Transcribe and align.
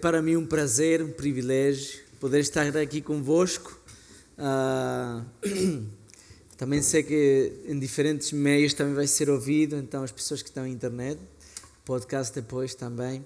para 0.00 0.22
mim 0.22 0.36
um 0.36 0.46
prazer, 0.46 1.02
um 1.02 1.10
privilégio 1.10 2.00
poder 2.20 2.40
estar 2.40 2.76
aqui 2.76 3.00
convosco. 3.00 3.78
Uh, 4.38 5.24
também 6.56 6.82
sei 6.82 7.02
que 7.02 7.52
em 7.66 7.78
diferentes 7.78 8.32
meios 8.32 8.74
também 8.74 8.94
vai 8.94 9.06
ser 9.06 9.30
ouvido, 9.30 9.76
então 9.76 10.02
as 10.02 10.12
pessoas 10.12 10.42
que 10.42 10.48
estão 10.48 10.64
na 10.64 10.68
internet, 10.68 11.20
podcast 11.84 12.34
depois 12.34 12.74
também. 12.74 13.24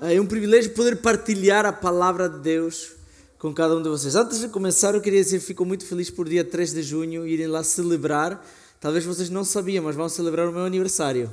Uh, 0.00 0.06
é 0.06 0.20
um 0.20 0.26
privilégio 0.26 0.72
poder 0.72 0.96
partilhar 0.96 1.64
a 1.64 1.72
palavra 1.72 2.28
de 2.28 2.38
Deus 2.40 2.92
com 3.38 3.54
cada 3.54 3.74
um 3.76 3.82
de 3.82 3.88
vocês. 3.88 4.14
Antes 4.14 4.40
de 4.40 4.48
começar, 4.48 4.94
eu 4.94 5.00
queria 5.00 5.22
dizer 5.22 5.40
que 5.40 5.46
fico 5.46 5.64
muito 5.64 5.86
feliz 5.86 6.10
por 6.10 6.28
dia 6.28 6.44
3 6.44 6.74
de 6.74 6.82
junho 6.82 7.26
irem 7.26 7.46
lá 7.46 7.64
celebrar. 7.64 8.46
Talvez 8.78 9.04
vocês 9.04 9.30
não 9.30 9.44
sabiam, 9.44 9.84
mas 9.84 9.96
vão 9.96 10.08
celebrar 10.08 10.48
o 10.48 10.52
meu 10.52 10.64
aniversário. 10.64 11.30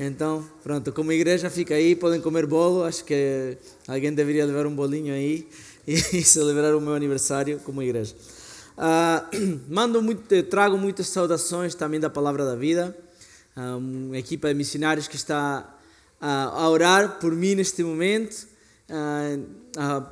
Então, 0.00 0.48
pronto, 0.62 0.92
como 0.92 1.10
igreja 1.10 1.50
fica 1.50 1.74
aí, 1.74 1.96
podem 1.96 2.20
comer 2.20 2.46
bolo, 2.46 2.84
acho 2.84 3.04
que 3.04 3.58
alguém 3.88 4.12
deveria 4.12 4.46
levar 4.46 4.64
um 4.64 4.74
bolinho 4.74 5.12
aí 5.12 5.48
e, 5.84 6.22
celebrar 6.22 6.72
o 6.76 6.80
meu 6.80 6.94
aniversário 6.94 7.58
como 7.64 7.82
igreja. 7.82 8.14
Uh, 8.76 9.60
mando 9.68 10.00
muito, 10.00 10.42
trago 10.44 10.78
muitas 10.78 11.08
saudações 11.08 11.74
também 11.74 11.98
da 11.98 12.08
Palavra 12.08 12.44
da 12.44 12.54
Vida, 12.54 12.96
uh, 13.56 13.76
uma 13.76 14.16
equipa 14.16 14.46
de 14.46 14.54
missionários 14.54 15.08
que 15.08 15.16
está 15.16 15.68
uh, 16.22 16.24
a 16.24 16.70
orar 16.70 17.18
por 17.18 17.34
mim 17.34 17.56
neste 17.56 17.82
momento, 17.82 18.46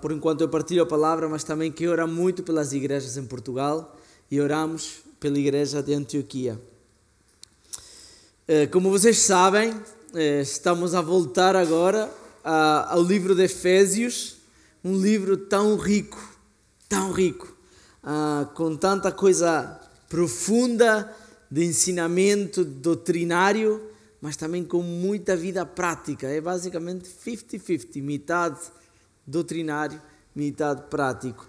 por 0.02 0.12
enquanto 0.12 0.42
eu 0.42 0.48
partilho 0.50 0.82
a 0.82 0.86
palavra, 0.86 1.28
mas 1.30 1.42
também 1.42 1.72
que 1.72 1.88
ora 1.88 2.06
muito 2.06 2.42
pelas 2.42 2.74
igrejas 2.74 3.16
em 3.16 3.24
Portugal 3.24 3.96
e 4.30 4.38
oramos 4.38 4.98
pela 5.18 5.38
igreja 5.38 5.82
de 5.82 5.94
Antioquia. 5.94 6.60
Eh, 8.48 8.68
como 8.68 8.90
vocês 8.90 9.18
sabem, 9.18 9.74
eh, 10.14 10.40
estamos 10.40 10.94
a 10.94 11.00
voltar 11.00 11.56
agora 11.56 12.08
ao 12.44 13.02
livro 13.02 13.34
de 13.34 13.42
Efésios, 13.42 14.36
um 14.84 14.96
livro 14.96 15.36
tão 15.36 15.76
rico, 15.76 16.16
tão 16.88 17.10
rico, 17.10 17.52
ah, 18.04 18.48
com 18.54 18.76
tanta 18.76 19.10
coisa 19.10 19.80
profunda 20.08 21.12
de 21.50 21.64
ensinamento 21.64 22.64
doutrinário, 22.64 23.82
mas 24.20 24.36
também 24.36 24.62
com 24.62 24.80
muita 24.80 25.36
vida 25.36 25.66
prática. 25.66 26.28
É 26.28 26.40
basicamente 26.40 27.08
50-50, 27.08 28.00
metade 28.00 28.60
doutrinário, 29.26 30.00
metade 30.32 30.82
prático. 30.88 31.48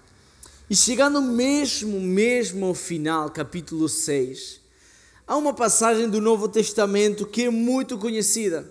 E 0.67 0.75
chegando 0.75 1.21
mesmo, 1.21 2.01
mesmo 2.01 2.65
ao 2.65 2.73
final, 2.73 3.29
capítulo 3.29 3.87
6, 3.87 4.65
Há 5.27 5.35
uma 5.35 5.53
passagem 5.53 6.09
do 6.09 6.21
Novo 6.21 6.47
Testamento 6.47 7.25
que 7.25 7.43
é 7.43 7.49
muito 7.49 7.97
conhecida. 7.97 8.65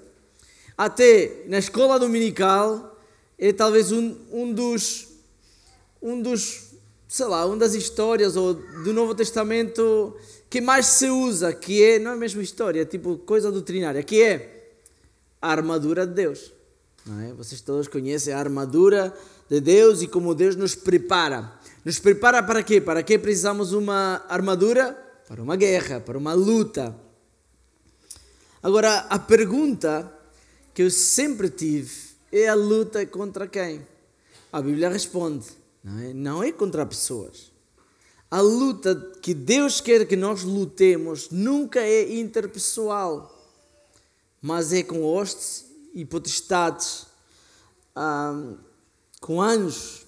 Até 0.76 1.44
na 1.48 1.58
escola 1.58 1.98
dominical 1.98 2.98
é 3.38 3.52
talvez 3.52 3.92
um, 3.92 4.16
um 4.32 4.54
dos 4.54 5.06
um 6.00 6.22
dos 6.22 6.70
sei 7.06 7.26
lá, 7.26 7.44
uma 7.44 7.58
das 7.58 7.74
histórias 7.74 8.36
ou 8.36 8.54
do 8.54 8.90
Novo 8.94 9.14
Testamento 9.14 10.16
que 10.48 10.62
mais 10.62 10.86
se 10.86 11.10
usa, 11.10 11.52
que 11.52 11.84
é, 11.84 11.98
não 11.98 12.12
é 12.12 12.16
mesmo 12.16 12.40
história, 12.40 12.80
é 12.80 12.84
tipo 12.86 13.18
coisa 13.18 13.52
doutrinária, 13.52 14.02
que 14.02 14.22
é 14.22 14.78
a 15.42 15.50
armadura 15.50 16.06
de 16.06 16.14
Deus. 16.14 16.54
É? 17.28 17.34
Vocês 17.34 17.60
todos 17.60 17.86
conhecem 17.86 18.32
a 18.32 18.38
armadura 18.38 19.14
de 19.48 19.60
Deus 19.60 20.00
e 20.00 20.06
como 20.06 20.34
Deus 20.34 20.56
nos 20.56 20.74
prepara. 20.74 21.52
Nos 21.84 21.98
prepara 21.98 22.42
para 22.42 22.62
quê? 22.62 22.80
Para 22.80 23.02
que 23.02 23.18
precisamos 23.18 23.74
uma 23.74 24.24
armadura? 24.26 25.05
Para 25.26 25.42
uma 25.42 25.56
guerra, 25.56 26.00
para 26.00 26.16
uma 26.16 26.32
luta. 26.34 26.96
Agora, 28.62 28.98
a 29.10 29.18
pergunta 29.18 30.12
que 30.72 30.82
eu 30.82 30.90
sempre 30.90 31.50
tive 31.50 31.92
é 32.32 32.48
a 32.48 32.54
luta 32.54 33.04
contra 33.06 33.46
quem? 33.46 33.86
A 34.52 34.62
Bíblia 34.62 34.88
responde, 34.88 35.46
não 35.82 35.98
é, 35.98 36.12
não 36.12 36.42
é 36.42 36.52
contra 36.52 36.86
pessoas. 36.86 37.50
A 38.30 38.40
luta 38.40 38.94
que 39.22 39.32
Deus 39.34 39.80
quer 39.80 40.06
que 40.06 40.16
nós 40.16 40.42
lutemos 40.42 41.30
nunca 41.30 41.80
é 41.80 42.18
interpessoal, 42.18 43.32
mas 44.42 44.72
é 44.72 44.82
com 44.82 45.04
hostes 45.04 45.66
e 45.94 46.04
potestades, 46.04 47.06
com 49.20 49.40
anjos. 49.40 50.04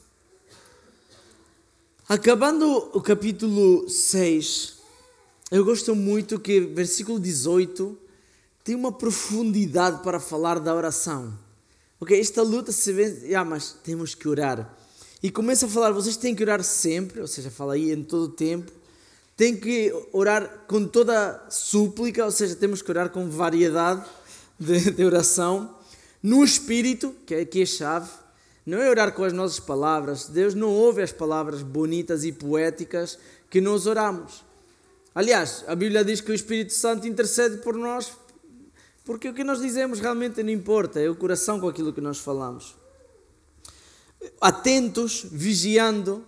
Acabando 2.08 2.90
o 2.92 3.00
capítulo 3.00 3.88
6, 3.88 4.77
eu 5.50 5.64
gosto 5.64 5.94
muito 5.94 6.38
que 6.38 6.60
versículo 6.60 7.18
18 7.18 7.96
tem 8.62 8.74
uma 8.74 8.92
profundidade 8.92 10.02
para 10.02 10.20
falar 10.20 10.60
da 10.60 10.74
oração. 10.74 11.32
Ok, 11.98 12.20
esta 12.20 12.42
luta 12.42 12.70
se 12.70 12.92
vê, 12.92 13.34
ah, 13.34 13.44
mas 13.44 13.72
temos 13.82 14.14
que 14.14 14.28
orar. 14.28 14.76
E 15.22 15.30
começa 15.30 15.64
a 15.64 15.68
falar, 15.68 15.90
vocês 15.90 16.16
têm 16.16 16.34
que 16.34 16.42
orar 16.42 16.62
sempre, 16.62 17.20
ou 17.20 17.26
seja, 17.26 17.50
fala 17.50 17.74
aí 17.74 17.90
em 17.90 18.04
todo 18.04 18.24
o 18.24 18.28
tempo. 18.28 18.70
Tem 19.36 19.56
que 19.56 19.90
orar 20.12 20.66
com 20.68 20.86
toda 20.86 21.46
súplica, 21.48 22.24
ou 22.24 22.30
seja, 22.30 22.54
temos 22.54 22.82
que 22.82 22.90
orar 22.90 23.08
com 23.08 23.28
variedade 23.30 24.04
de, 24.60 24.90
de 24.92 25.04
oração. 25.04 25.76
No 26.22 26.44
espírito, 26.44 27.14
que 27.24 27.34
é 27.34 27.40
aqui 27.40 27.62
a 27.62 27.66
chave, 27.66 28.10
não 28.66 28.78
é 28.78 28.90
orar 28.90 29.12
com 29.14 29.24
as 29.24 29.32
nossas 29.32 29.58
palavras. 29.58 30.28
Deus 30.28 30.54
não 30.54 30.68
ouve 30.68 31.00
as 31.00 31.10
palavras 31.10 31.62
bonitas 31.62 32.22
e 32.22 32.32
poéticas 32.32 33.18
que 33.48 33.62
nós 33.62 33.86
oramos. 33.86 34.44
Aliás, 35.18 35.64
a 35.66 35.74
Bíblia 35.74 36.04
diz 36.04 36.20
que 36.20 36.30
o 36.30 36.34
Espírito 36.34 36.72
Santo 36.72 37.08
intercede 37.08 37.56
por 37.56 37.74
nós, 37.74 38.12
porque 39.04 39.28
o 39.28 39.34
que 39.34 39.42
nós 39.42 39.60
dizemos 39.60 39.98
realmente 39.98 40.40
não 40.44 40.50
importa, 40.50 41.00
é 41.00 41.10
o 41.10 41.16
coração 41.16 41.58
com 41.58 41.68
aquilo 41.68 41.92
que 41.92 42.00
nós 42.00 42.18
falamos. 42.18 42.76
Atentos, 44.40 45.26
vigiando. 45.28 46.24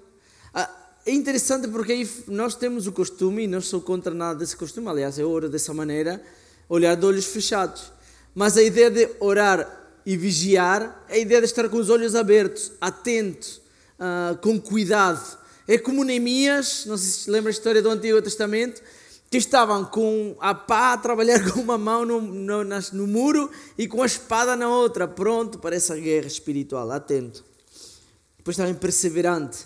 Ah, 0.53 0.69
é 1.07 1.13
interessante 1.13 1.69
porque 1.69 1.93
aí 1.93 2.11
nós 2.27 2.57
temos 2.57 2.89
o 2.89 2.93
costume, 2.93 3.45
e 3.45 3.47
não 3.47 3.61
sou 3.61 3.81
contra 3.81 4.13
nada 4.13 4.41
desse 4.41 4.57
costume, 4.57 4.89
aliás, 4.89 5.21
eu 5.21 5.31
oro 5.31 5.49
dessa 5.49 5.73
maneira, 5.73 6.21
olhar 6.69 6.97
de 6.97 7.07
olhos 7.07 7.27
fechados. 7.27 7.93
Mas 8.35 8.57
a 8.57 8.63
ideia 8.65 8.91
de 8.91 9.09
orar 9.21 10.01
e 10.05 10.17
vigiar 10.17 11.05
é 11.09 11.15
a 11.15 11.19
ideia 11.19 11.41
de 11.41 11.47
estar 11.47 11.69
com 11.69 11.77
os 11.77 11.91
olhos 11.91 12.17
abertos, 12.17 12.73
atento, 12.81 13.63
uh, 14.01 14.37
com 14.39 14.61
cuidado. 14.61 15.39
É 15.71 15.79
como 15.79 16.03
Neemias, 16.03 16.85
não 16.85 16.97
sei 16.97 17.11
se 17.11 17.31
lembra 17.31 17.49
a 17.49 17.53
história 17.53 17.81
do 17.81 17.89
Antigo 17.89 18.21
Testamento, 18.21 18.83
que 19.31 19.39
estavam 19.39 19.85
com 19.85 20.37
a 20.41 20.53
pá 20.53 20.95
a 20.95 20.99
trabalhar 20.99 21.39
com 21.49 21.61
uma 21.61 21.79
mão 21.79 22.05
no, 22.05 22.21
no, 22.21 22.65
no 22.65 23.07
muro 23.07 23.49
e 23.79 23.87
com 23.87 24.03
a 24.03 24.07
espada 24.07 24.57
na 24.57 24.69
outra, 24.69 25.07
pronto 25.07 25.61
para 25.61 25.77
essa 25.77 25.95
guerra 25.95 26.27
espiritual, 26.27 26.91
atento. 26.91 27.45
Depois 28.37 28.57
também 28.57 28.75
perseverante, 28.75 29.65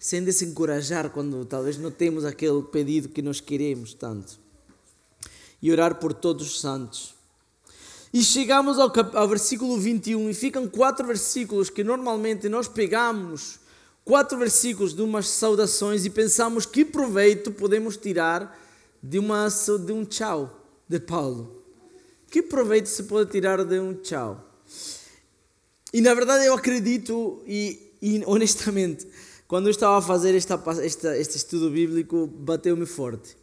sem 0.00 0.24
desencorajar 0.24 1.10
quando 1.10 1.44
talvez 1.44 1.76
não 1.76 1.90
temos 1.90 2.24
aquele 2.24 2.62
pedido 2.62 3.10
que 3.10 3.20
nós 3.20 3.38
queremos 3.38 3.92
tanto. 3.92 4.40
E 5.60 5.70
orar 5.70 5.96
por 5.96 6.14
todos 6.14 6.46
os 6.46 6.60
santos. 6.62 7.14
E 8.10 8.22
chegamos 8.22 8.78
ao, 8.78 8.90
ao 9.14 9.28
versículo 9.28 9.76
21 9.76 10.30
e 10.30 10.32
ficam 10.32 10.66
quatro 10.66 11.06
versículos 11.06 11.68
que 11.68 11.84
normalmente 11.84 12.48
nós 12.48 12.68
pegamos 12.68 13.60
quatro 14.04 14.38
versículos 14.38 14.94
de 14.94 15.02
umas 15.02 15.28
saudações 15.28 16.04
e 16.04 16.10
pensamos 16.10 16.66
que 16.66 16.84
proveito 16.84 17.52
podemos 17.52 17.96
tirar 17.96 18.58
de, 19.02 19.18
uma, 19.18 19.48
de 19.48 19.92
um 19.92 20.04
tchau 20.04 20.66
de 20.88 21.00
Paulo. 21.00 21.62
Que 22.30 22.42
proveito 22.42 22.88
se 22.88 23.04
pode 23.04 23.30
tirar 23.30 23.64
de 23.64 23.78
um 23.78 23.94
tchau? 23.94 24.48
E 25.92 26.00
na 26.00 26.14
verdade 26.14 26.46
eu 26.46 26.54
acredito 26.54 27.42
e, 27.46 27.92
e 28.00 28.22
honestamente, 28.26 29.06
quando 29.46 29.66
eu 29.66 29.70
estava 29.70 29.98
a 29.98 30.02
fazer 30.02 30.34
esta, 30.34 30.60
esta, 30.82 31.18
este 31.18 31.36
estudo 31.36 31.70
bíblico, 31.70 32.26
bateu-me 32.26 32.86
forte. 32.86 33.36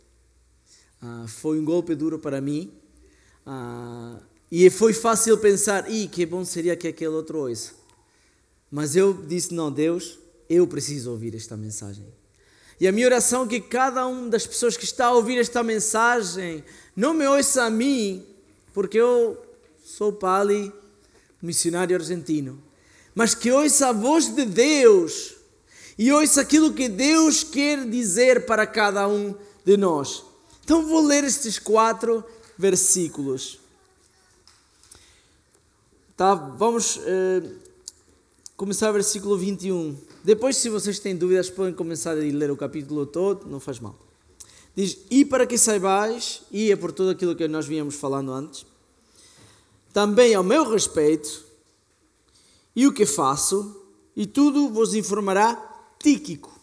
Ah, 1.02 1.26
foi 1.28 1.60
um 1.60 1.64
golpe 1.64 1.94
duro 1.94 2.18
para 2.18 2.42
mim. 2.42 2.72
Ah, 3.46 4.20
e 4.52 4.68
foi 4.72 4.92
fácil 4.94 5.38
pensar, 5.38 5.92
e 5.92 6.08
que 6.08 6.26
bom 6.26 6.44
seria 6.44 6.76
que 6.76 6.88
aquele 6.88 7.14
outro 7.14 7.38
ouça. 7.38 7.74
Mas 8.72 8.96
eu 8.96 9.14
disse, 9.14 9.54
não, 9.54 9.72
Deus, 9.72 10.18
eu 10.50 10.66
preciso 10.66 11.12
ouvir 11.12 11.36
esta 11.36 11.56
mensagem. 11.56 12.06
E 12.80 12.88
a 12.88 12.92
minha 12.92 13.06
oração 13.06 13.44
é 13.44 13.48
que 13.48 13.60
cada 13.60 14.08
uma 14.08 14.30
das 14.30 14.48
pessoas 14.48 14.76
que 14.76 14.86
está 14.86 15.08
a 15.08 15.14
ouvir 15.14 15.38
esta 15.38 15.62
mensagem 15.62 16.64
não 16.96 17.14
me 17.14 17.28
ouça 17.28 17.64
a 17.64 17.70
mim, 17.70 18.26
porque 18.74 18.98
eu 18.98 19.38
sou 19.84 20.14
Pali, 20.14 20.72
missionário 21.42 21.96
argentino, 21.96 22.62
mas 23.14 23.36
que 23.36 23.52
ouça 23.52 23.90
a 23.90 23.94
voz 23.94 24.34
de 24.34 24.46
Deus 24.46 25.36
e 25.98 26.12
ouça 26.12 26.42
aquilo 26.42 26.74
que 26.74 26.88
Deus 26.88 27.44
quer 27.44 27.86
dizer 27.86 28.46
para 28.46 28.66
cada 28.66 29.08
um 29.08 29.36
de 29.66 29.76
nós. 29.76 30.24
Então 30.64 30.88
vou 30.88 31.02
ler 31.02 31.24
estes 31.26 31.60
quatro 31.60 32.24
versículos. 32.58 33.60
Tá, 36.16 36.34
vamos 36.34 36.98
uh, 36.98 37.56
começar 38.56 38.90
o 38.90 38.94
versículo 38.94 39.38
21. 39.38 39.98
Depois, 40.24 40.58
se 40.58 40.70
vocês 40.70 41.00
têm 41.00 41.16
dúvidas, 41.16 41.50
podem 41.50 41.74
começar 41.74 42.12
a 42.12 42.16
ler 42.16 42.52
o 42.52 42.58
capítulo 42.58 43.06
todo, 43.06 43.50
não 43.50 43.60
faz 43.60 43.80
mal. 43.80 43.98
Diz: 44.76 44.98
E 45.10 45.24
para 45.24 45.48
que 45.48 45.58
saibais, 45.58 46.42
e 46.52 46.72
é 46.72 46.76
por 46.76 46.92
tudo 46.92 47.12
aquilo 47.12 47.36
que 47.36 47.48
nós 47.48 47.66
vínhamos 47.66 47.96
falando 47.96 48.32
antes, 48.32 48.66
também 49.94 50.34
ao 50.36 50.44
meu 50.44 50.70
respeito, 50.70 51.46
e 52.76 52.86
o 52.86 52.94
que 52.94 53.06
faço, 53.06 53.84
e 54.16 54.26
tudo 54.26 54.70
vos 54.70 54.94
informará 54.94 55.66
Tíquico, 55.98 56.58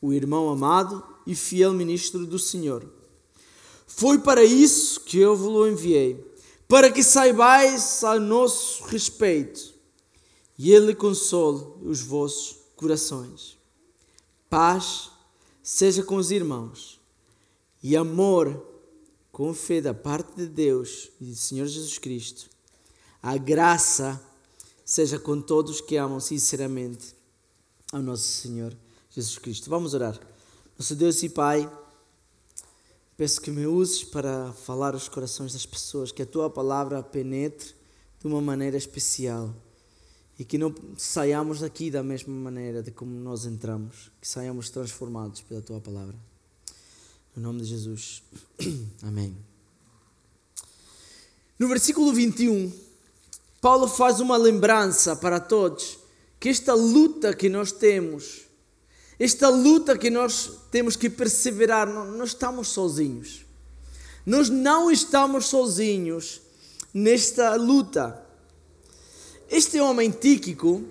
o 0.00 0.12
irmão 0.12 0.48
amado 0.50 1.02
e 1.26 1.34
fiel 1.34 1.72
ministro 1.72 2.26
do 2.26 2.38
Senhor. 2.38 2.84
Foi 3.86 4.18
para 4.18 4.42
isso 4.42 5.00
que 5.00 5.18
eu 5.18 5.36
vos 5.36 5.70
enviei, 5.70 6.22
para 6.66 6.90
que 6.90 7.02
saibais 7.02 8.02
a 8.02 8.18
nosso 8.18 8.84
respeito 8.84 9.72
e 10.58 10.72
ele 10.72 10.94
console 10.94 11.64
os 11.82 12.00
vossos 12.00 12.61
corações. 12.82 13.56
Paz 14.50 15.10
seja 15.62 16.02
com 16.02 16.16
os 16.16 16.32
irmãos 16.32 17.00
e 17.80 17.96
amor 17.96 18.60
com 19.30 19.54
fé 19.54 19.80
da 19.80 19.94
parte 19.94 20.34
de 20.36 20.46
Deus 20.46 21.10
e 21.20 21.26
do 21.26 21.36
Senhor 21.36 21.66
Jesus 21.66 21.96
Cristo. 21.96 22.50
A 23.22 23.36
graça 23.38 24.20
seja 24.84 25.18
com 25.18 25.40
todos 25.40 25.80
que 25.80 25.96
amam 25.96 26.18
sinceramente 26.18 27.14
ao 27.92 28.02
nosso 28.02 28.24
Senhor 28.24 28.76
Jesus 29.10 29.38
Cristo. 29.38 29.70
Vamos 29.70 29.94
orar. 29.94 30.18
Nosso 30.76 30.96
Deus 30.96 31.22
e 31.22 31.28
Pai, 31.28 31.70
peço 33.16 33.40
que 33.40 33.50
me 33.50 33.64
uses 33.64 34.02
para 34.02 34.52
falar 34.52 34.94
os 34.94 35.08
corações 35.08 35.52
das 35.52 35.64
pessoas, 35.64 36.10
que 36.10 36.22
a 36.22 36.26
tua 36.26 36.50
palavra 36.50 37.00
penetre 37.00 37.74
de 38.18 38.26
uma 38.26 38.40
maneira 38.40 38.76
especial 38.76 39.54
e 40.38 40.44
que 40.44 40.58
não 40.58 40.74
saiamos 40.96 41.60
daqui 41.60 41.90
da 41.90 42.02
mesma 42.02 42.34
maneira 42.34 42.82
de 42.82 42.90
como 42.90 43.14
nós 43.14 43.44
entramos, 43.46 44.10
que 44.20 44.28
saiamos 44.28 44.70
transformados 44.70 45.40
pela 45.42 45.60
tua 45.60 45.80
palavra. 45.80 46.16
No 47.36 47.42
nome 47.42 47.60
de 47.60 47.66
Jesus. 47.66 48.22
Amém. 49.02 49.36
No 51.58 51.68
versículo 51.68 52.12
21, 52.12 52.72
Paulo 53.60 53.86
faz 53.86 54.20
uma 54.20 54.36
lembrança 54.36 55.14
para 55.14 55.38
todos 55.38 55.98
que 56.40 56.48
esta 56.48 56.74
luta 56.74 57.32
que 57.32 57.48
nós 57.48 57.70
temos, 57.70 58.40
esta 59.16 59.48
luta 59.48 59.96
que 59.96 60.10
nós 60.10 60.50
temos 60.72 60.96
que 60.96 61.08
perseverar, 61.08 61.86
não, 61.86 62.24
estamos 62.24 62.66
sozinhos. 62.68 63.46
Nós 64.26 64.48
não 64.48 64.90
estamos 64.90 65.46
sozinhos 65.46 66.42
nesta 66.92 67.54
luta. 67.54 68.20
Este 69.52 69.78
homem 69.78 70.10
Tíquico, 70.10 70.82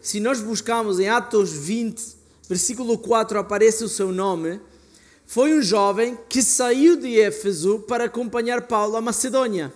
se 0.00 0.18
nós 0.18 0.40
buscarmos 0.40 0.98
em 0.98 1.08
Atos 1.08 1.52
20, 1.52 2.02
versículo 2.48 2.98
4, 2.98 3.38
aparece 3.38 3.84
o 3.84 3.88
seu 3.88 4.10
nome, 4.10 4.60
foi 5.24 5.54
um 5.54 5.62
jovem 5.62 6.18
que 6.28 6.42
saiu 6.42 6.96
de 6.96 7.20
Éfeso 7.20 7.78
para 7.86 8.06
acompanhar 8.06 8.62
Paulo 8.62 8.96
à 8.96 9.00
Macedônia. 9.00 9.72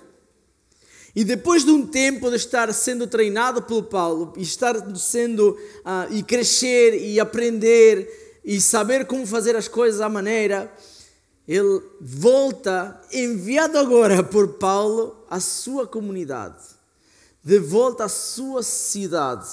E 1.15 1.23
depois 1.23 1.65
de 1.65 1.71
um 1.71 1.87
tempo 1.87 2.29
de 2.31 2.35
estar 2.35 2.75
sendo 2.75 3.07
treinado 3.07 3.63
pelo 3.63 3.85
Paulo, 3.85 4.33
e 4.37 4.43
estar 4.43 4.75
sendo 4.97 5.51
uh, 5.51 6.13
e 6.13 6.25
crescer 6.25 7.01
e 7.01 7.21
aprender 7.21 8.41
e 8.45 8.61
saber 8.61 9.07
como 9.07 9.25
fazer 9.25 9.55
as 9.55 9.69
coisas 9.69 10.01
à 10.01 10.09
maneira, 10.09 10.69
ele 11.47 11.81
volta 12.01 13.01
enviado 13.13 13.79
agora 13.79 14.21
por 14.21 14.55
Paulo 14.55 15.25
à 15.31 15.39
sua 15.39 15.87
comunidade, 15.87 16.72
de 17.43 17.59
volta 17.59 18.05
à 18.05 18.09
sua 18.09 18.63
cidade. 18.63 19.49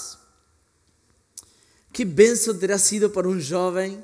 Que 1.92 2.06
bênção 2.06 2.58
terá 2.58 2.78
sido 2.78 3.10
para 3.10 3.28
um 3.28 3.40
jovem 3.40 4.04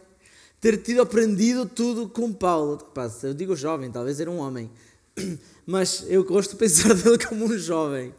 ter 0.59 0.81
tido 0.81 1.01
aprendido 1.01 1.65
tudo 1.65 2.09
com 2.09 2.33
Paulo. 2.33 2.79
Eu 3.21 3.33
digo 3.33 3.55
jovem, 3.55 3.91
talvez 3.91 4.19
era 4.19 4.31
um 4.31 4.39
homem 4.39 4.71
mas 5.65 6.05
eu 6.07 6.23
gosto 6.23 6.51
de 6.51 6.57
pensar 6.57 6.93
dele 6.95 7.17
como 7.17 7.45
um 7.45 7.57
jovem. 7.57 8.13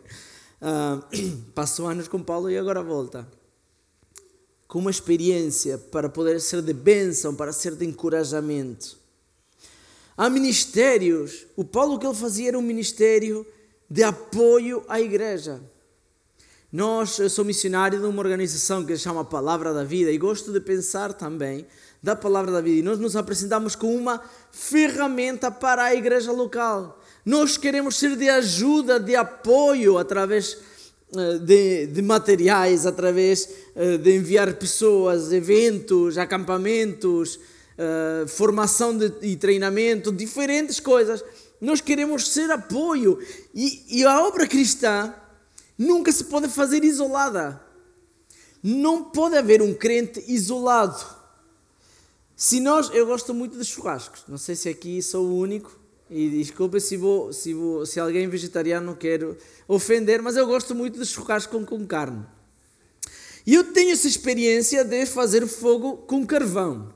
Uh, 0.60 1.36
passou 1.54 1.86
anos 1.86 2.08
com 2.08 2.22
Paulo 2.22 2.50
e 2.50 2.58
agora 2.58 2.82
volta. 2.82 3.26
Com 4.66 4.80
uma 4.80 4.90
experiência 4.90 5.78
para 5.78 6.08
poder 6.08 6.40
ser 6.40 6.62
de 6.62 6.72
bênção, 6.72 7.34
para 7.34 7.52
ser 7.52 7.74
de 7.76 7.84
encorajamento. 7.84 8.96
Há 10.16 10.28
ministérios. 10.28 11.46
O 11.54 11.64
Paulo 11.64 11.98
que 11.98 12.06
ele 12.06 12.14
fazia 12.14 12.48
era 12.48 12.58
um 12.58 12.62
ministério 12.62 13.46
de 13.88 14.02
apoio 14.02 14.84
à 14.88 15.00
igreja. 15.00 15.60
Nós, 16.72 17.18
eu 17.18 17.30
sou 17.30 17.44
missionário 17.44 18.00
de 18.00 18.06
uma 18.06 18.20
organização 18.20 18.84
que 18.84 18.96
se 18.96 19.04
chama 19.04 19.24
Palavra 19.24 19.72
da 19.72 19.84
Vida 19.84 20.10
e 20.10 20.18
gosto 20.18 20.52
de 20.52 20.60
pensar 20.60 21.12
também 21.12 21.66
da 22.02 22.14
Palavra 22.14 22.52
da 22.52 22.60
Vida. 22.60 22.80
E 22.80 22.82
nós 22.82 22.98
nos 22.98 23.16
apresentamos 23.16 23.74
com 23.74 23.96
uma 23.96 24.20
ferramenta 24.50 25.50
para 25.50 25.84
a 25.84 25.94
igreja 25.94 26.32
local. 26.32 27.00
Nós 27.24 27.56
queremos 27.56 27.96
ser 27.96 28.16
de 28.16 28.28
ajuda, 28.28 29.00
de 29.00 29.16
apoio 29.16 29.96
através 29.96 30.58
eh, 31.14 31.38
de, 31.38 31.86
de 31.86 32.02
materiais, 32.02 32.84
através 32.84 33.48
eh, 33.74 33.96
de 33.96 34.16
enviar 34.16 34.52
pessoas, 34.54 35.32
eventos, 35.32 36.18
acampamentos, 36.18 37.38
eh, 37.78 38.24
formação 38.26 38.96
de, 38.96 39.12
e 39.22 39.36
treinamento, 39.36 40.10
diferentes 40.12 40.80
coisas. 40.80 41.24
Nós 41.60 41.80
queremos 41.80 42.28
ser 42.28 42.50
apoio. 42.50 43.18
E, 43.54 44.00
e 44.00 44.04
a 44.04 44.22
obra 44.22 44.46
cristã 44.46 45.14
nunca 45.78 46.12
se 46.12 46.24
pode 46.24 46.48
fazer 46.48 46.84
isolada. 46.84 47.60
Não 48.62 49.04
pode 49.04 49.36
haver 49.36 49.62
um 49.62 49.72
crente 49.72 50.24
isolado. 50.26 51.16
Se 52.34 52.60
nós, 52.60 52.90
eu 52.92 53.06
gosto 53.06 53.32
muito 53.32 53.58
de 53.58 53.64
churrascos, 53.64 54.24
não 54.28 54.36
sei 54.36 54.54
se 54.54 54.68
aqui 54.68 55.00
sou 55.00 55.24
o 55.24 55.38
único, 55.38 55.78
e 56.10 56.28
desculpa 56.28 56.78
se, 56.78 56.96
vou, 56.96 57.32
se, 57.32 57.54
vou, 57.54 57.86
se 57.86 57.98
alguém 57.98 58.28
vegetariano 58.28 58.86
não 58.86 58.94
quero 58.94 59.36
ofender, 59.66 60.20
mas 60.20 60.36
eu 60.36 60.46
gosto 60.46 60.74
muito 60.74 60.98
de 60.98 61.06
churrasco 61.06 61.58
com, 61.58 61.64
com 61.64 61.86
carne. 61.86 62.26
E 63.46 63.54
eu 63.54 63.72
tenho 63.72 63.92
essa 63.92 64.06
experiência 64.06 64.84
de 64.84 65.06
fazer 65.06 65.46
fogo 65.46 65.98
com 65.98 66.26
carvão. 66.26 66.92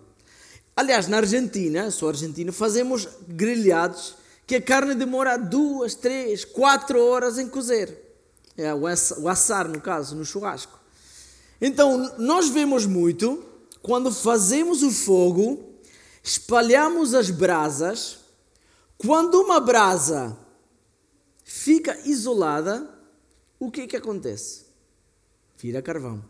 Aliás, 0.76 1.08
na 1.08 1.18
Argentina, 1.18 1.90
sou 1.90 2.08
argentino, 2.08 2.52
fazemos 2.52 3.08
grelhados 3.26 4.16
que 4.50 4.56
a 4.56 4.60
carne 4.60 4.96
demora 4.96 5.36
duas, 5.36 5.94
três, 5.94 6.44
quatro 6.44 7.00
horas 7.00 7.38
em 7.38 7.48
cozer. 7.48 7.96
É 8.56 8.74
o 8.74 9.28
assar, 9.28 9.68
no 9.68 9.80
caso, 9.80 10.16
no 10.16 10.24
churrasco. 10.24 10.76
Então, 11.60 12.16
nós 12.18 12.48
vemos 12.48 12.84
muito, 12.84 13.44
quando 13.80 14.10
fazemos 14.10 14.82
o 14.82 14.90
fogo, 14.90 15.76
espalhamos 16.20 17.14
as 17.14 17.30
brasas 17.30 18.18
quando 18.98 19.40
uma 19.40 19.60
brasa 19.60 20.36
fica 21.44 21.96
isolada, 22.04 22.92
o 23.56 23.70
que 23.70 23.86
que 23.86 23.96
acontece? 23.96 24.66
Vira 25.58 25.80
carvão. 25.80 26.24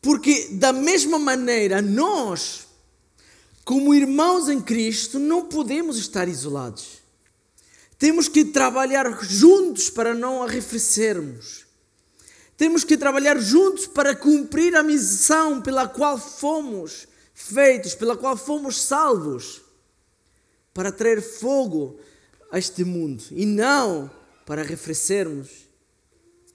Porque 0.00 0.48
da 0.54 0.72
mesma 0.72 1.16
maneira, 1.16 1.80
nós, 1.80 2.66
como 3.64 3.94
irmãos 3.94 4.48
em 4.48 4.60
Cristo, 4.60 5.18
não 5.18 5.46
podemos 5.46 5.96
estar 5.96 6.28
isolados. 6.28 7.02
Temos 7.98 8.28
que 8.28 8.44
trabalhar 8.44 9.06
juntos 9.22 9.88
para 9.88 10.14
não 10.14 10.42
arrefecermos. 10.42 11.64
Temos 12.56 12.84
que 12.84 12.96
trabalhar 12.96 13.38
juntos 13.38 13.86
para 13.86 14.14
cumprir 14.14 14.74
a 14.74 14.82
missão 14.82 15.60
pela 15.62 15.88
qual 15.88 16.18
fomos 16.18 17.06
feitos, 17.34 17.94
pela 17.94 18.16
qual 18.16 18.36
fomos 18.36 18.80
salvos 18.80 19.62
para 20.74 20.90
trazer 20.90 21.22
fogo 21.22 21.98
a 22.50 22.58
este 22.58 22.84
mundo 22.84 23.22
e 23.30 23.46
não 23.46 24.10
para 24.44 24.62
arrefecermos 24.62 25.48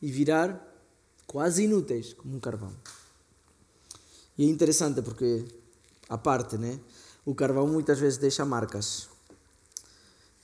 e 0.01 0.11
virar 0.11 0.63
quase 1.25 1.63
inúteis 1.63 2.13
como 2.13 2.35
um 2.35 2.39
carvão. 2.39 2.73
E 4.37 4.45
é 4.45 4.47
interessante 4.47 5.01
porque, 5.01 5.45
a 6.07 6.17
parte, 6.17 6.57
né? 6.57 6.79
O 7.27 7.36
carvão 7.36 7.67
muitas 7.67 8.00
vezes 8.00 8.17
deixa 8.17 8.46
marcas 8.46 9.10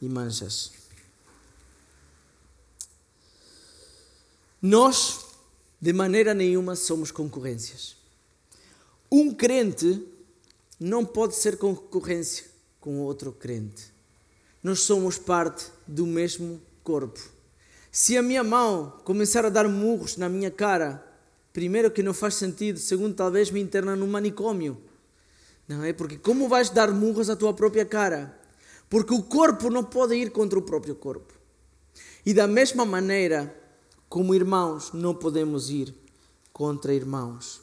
e 0.01 0.09
manchas. 0.09 0.73
Nós, 4.61 5.27
de 5.79 5.93
maneira 5.93 6.33
nenhuma, 6.33 6.75
somos 6.75 7.09
concorrências. 7.09 7.95
Um 9.09 9.33
crente 9.33 10.05
não 10.77 11.05
pode 11.05 11.37
ser 11.37 11.57
concorrência 11.57 12.47
com 12.81 12.99
outro 12.99 13.31
crente. 13.31 13.89
Nós 14.61 14.81
somos 14.81 15.17
parte 15.17 15.67
do 15.87 16.05
mesmo 16.05 16.61
corpo. 16.83 17.21
Se 17.93 18.17
a 18.17 18.21
minha 18.21 18.43
mão 18.43 18.99
começar 19.05 19.45
a 19.45 19.49
dar 19.49 19.69
murros 19.69 20.17
na 20.17 20.27
minha 20.27 20.51
cara, 20.51 21.01
primeiro 21.53 21.89
que 21.89 22.03
não 22.03 22.13
faz 22.13 22.35
sentido, 22.35 22.77
segundo 22.77 23.15
talvez 23.15 23.49
me 23.49 23.61
interna 23.61 23.95
num 23.95 24.07
manicômio. 24.07 24.77
Não 25.67 25.83
é? 25.83 25.93
Porque 25.93 26.17
como 26.17 26.47
vais 26.47 26.69
dar 26.69 26.91
murros 26.91 27.29
à 27.29 27.35
tua 27.35 27.53
própria 27.53 27.85
cara? 27.85 28.37
Porque 28.89 29.13
o 29.13 29.23
corpo 29.23 29.69
não 29.69 29.83
pode 29.83 30.15
ir 30.15 30.31
contra 30.31 30.59
o 30.59 30.61
próprio 30.61 30.95
corpo. 30.95 31.33
E 32.25 32.33
da 32.33 32.47
mesma 32.47 32.85
maneira, 32.85 33.55
como 34.07 34.35
irmãos, 34.35 34.91
não 34.93 35.15
podemos 35.15 35.69
ir 35.69 35.93
contra 36.51 36.93
irmãos. 36.93 37.61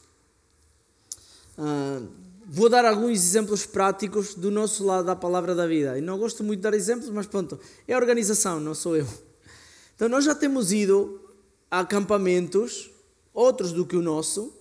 Ah, 1.57 2.01
Vou 2.53 2.67
dar 2.67 2.83
alguns 2.83 3.11
exemplos 3.11 3.65
práticos 3.65 4.35
do 4.35 4.51
nosso 4.51 4.83
lado 4.83 5.05
da 5.05 5.15
palavra 5.15 5.55
da 5.55 5.65
vida. 5.65 5.97
E 5.97 6.01
não 6.01 6.17
gosto 6.17 6.43
muito 6.43 6.59
de 6.59 6.63
dar 6.63 6.73
exemplos, 6.73 7.09
mas 7.09 7.25
pronto, 7.25 7.57
é 7.87 7.93
a 7.93 7.97
organização, 7.97 8.59
não 8.59 8.75
sou 8.75 8.97
eu. 8.97 9.07
Então 9.95 10.09
nós 10.09 10.25
já 10.25 10.35
temos 10.35 10.69
ido 10.69 11.21
a 11.69 11.79
acampamentos 11.79 12.91
outros 13.33 13.71
do 13.71 13.85
que 13.85 13.95
o 13.95 14.01
nosso, 14.01 14.53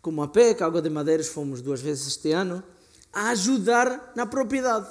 como 0.00 0.22
a 0.22 0.28
PEC, 0.28 0.62
Água 0.62 0.80
de 0.80 0.90
Madeiras, 0.90 1.28
fomos 1.28 1.60
duas 1.60 1.80
vezes 1.80 2.06
este 2.06 2.32
ano, 2.32 2.62
a 3.12 3.30
ajudar 3.30 4.12
na 4.14 4.26
propriedade, 4.26 4.88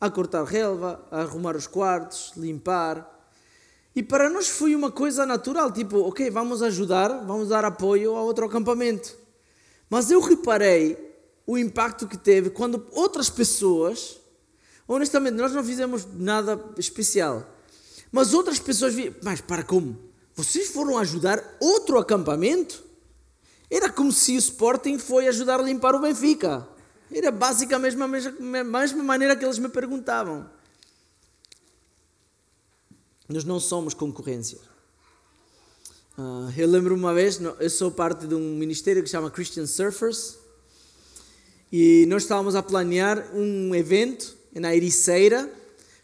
a 0.00 0.10
cortar 0.10 0.44
relva, 0.44 1.06
a 1.10 1.20
arrumar 1.20 1.56
os 1.56 1.66
quartos, 1.66 2.32
limpar. 2.36 3.08
E 3.94 4.02
para 4.02 4.30
nós 4.30 4.48
foi 4.48 4.74
uma 4.74 4.90
coisa 4.90 5.26
natural, 5.26 5.70
tipo, 5.70 5.98
ok, 5.98 6.30
vamos 6.30 6.62
ajudar, 6.62 7.24
vamos 7.24 7.48
dar 7.48 7.64
apoio 7.64 8.16
a 8.16 8.22
outro 8.22 8.46
acampamento. 8.46 9.16
Mas 9.90 10.10
eu 10.10 10.20
reparei 10.20 11.12
o 11.46 11.58
impacto 11.58 12.08
que 12.08 12.16
teve 12.16 12.50
quando 12.50 12.86
outras 12.92 13.28
pessoas, 13.28 14.18
honestamente, 14.88 15.34
nós 15.34 15.52
não 15.52 15.62
fizemos 15.62 16.06
nada 16.14 16.58
especial, 16.78 17.46
mas 18.10 18.32
outras 18.32 18.58
pessoas 18.58 18.94
viram, 18.94 19.14
mas 19.22 19.40
para 19.40 19.62
como? 19.62 19.98
Vocês 20.34 20.68
foram 20.68 20.96
ajudar 20.98 21.42
outro 21.60 21.98
acampamento? 21.98 22.82
Era 23.72 23.88
como 23.88 24.12
se 24.12 24.36
o 24.36 24.38
Sporting 24.38 24.98
foi 24.98 25.26
ajudar 25.28 25.58
a 25.58 25.62
limpar 25.62 25.94
o 25.94 25.98
Benfica. 25.98 26.68
Era 27.10 27.30
basicamente 27.30 27.96
a 27.96 28.06
mesma, 28.06 28.36
mesma 28.64 29.02
maneira 29.02 29.34
que 29.34 29.42
eles 29.42 29.58
me 29.58 29.70
perguntavam. 29.70 30.46
Nós 33.26 33.44
não 33.44 33.58
somos 33.58 33.94
concorrência. 33.94 34.58
Uh, 36.18 36.52
eu 36.54 36.68
lembro 36.68 36.94
uma 36.94 37.14
vez, 37.14 37.40
eu 37.58 37.70
sou 37.70 37.90
parte 37.90 38.26
de 38.26 38.34
um 38.34 38.56
ministério 38.56 39.02
que 39.02 39.08
chama 39.08 39.30
Christian 39.30 39.66
Surfers 39.66 40.36
e 41.72 42.04
nós 42.10 42.24
estávamos 42.24 42.54
a 42.54 42.62
planear 42.62 43.34
um 43.34 43.74
evento 43.74 44.36
na 44.54 44.76
Ericeira 44.76 45.50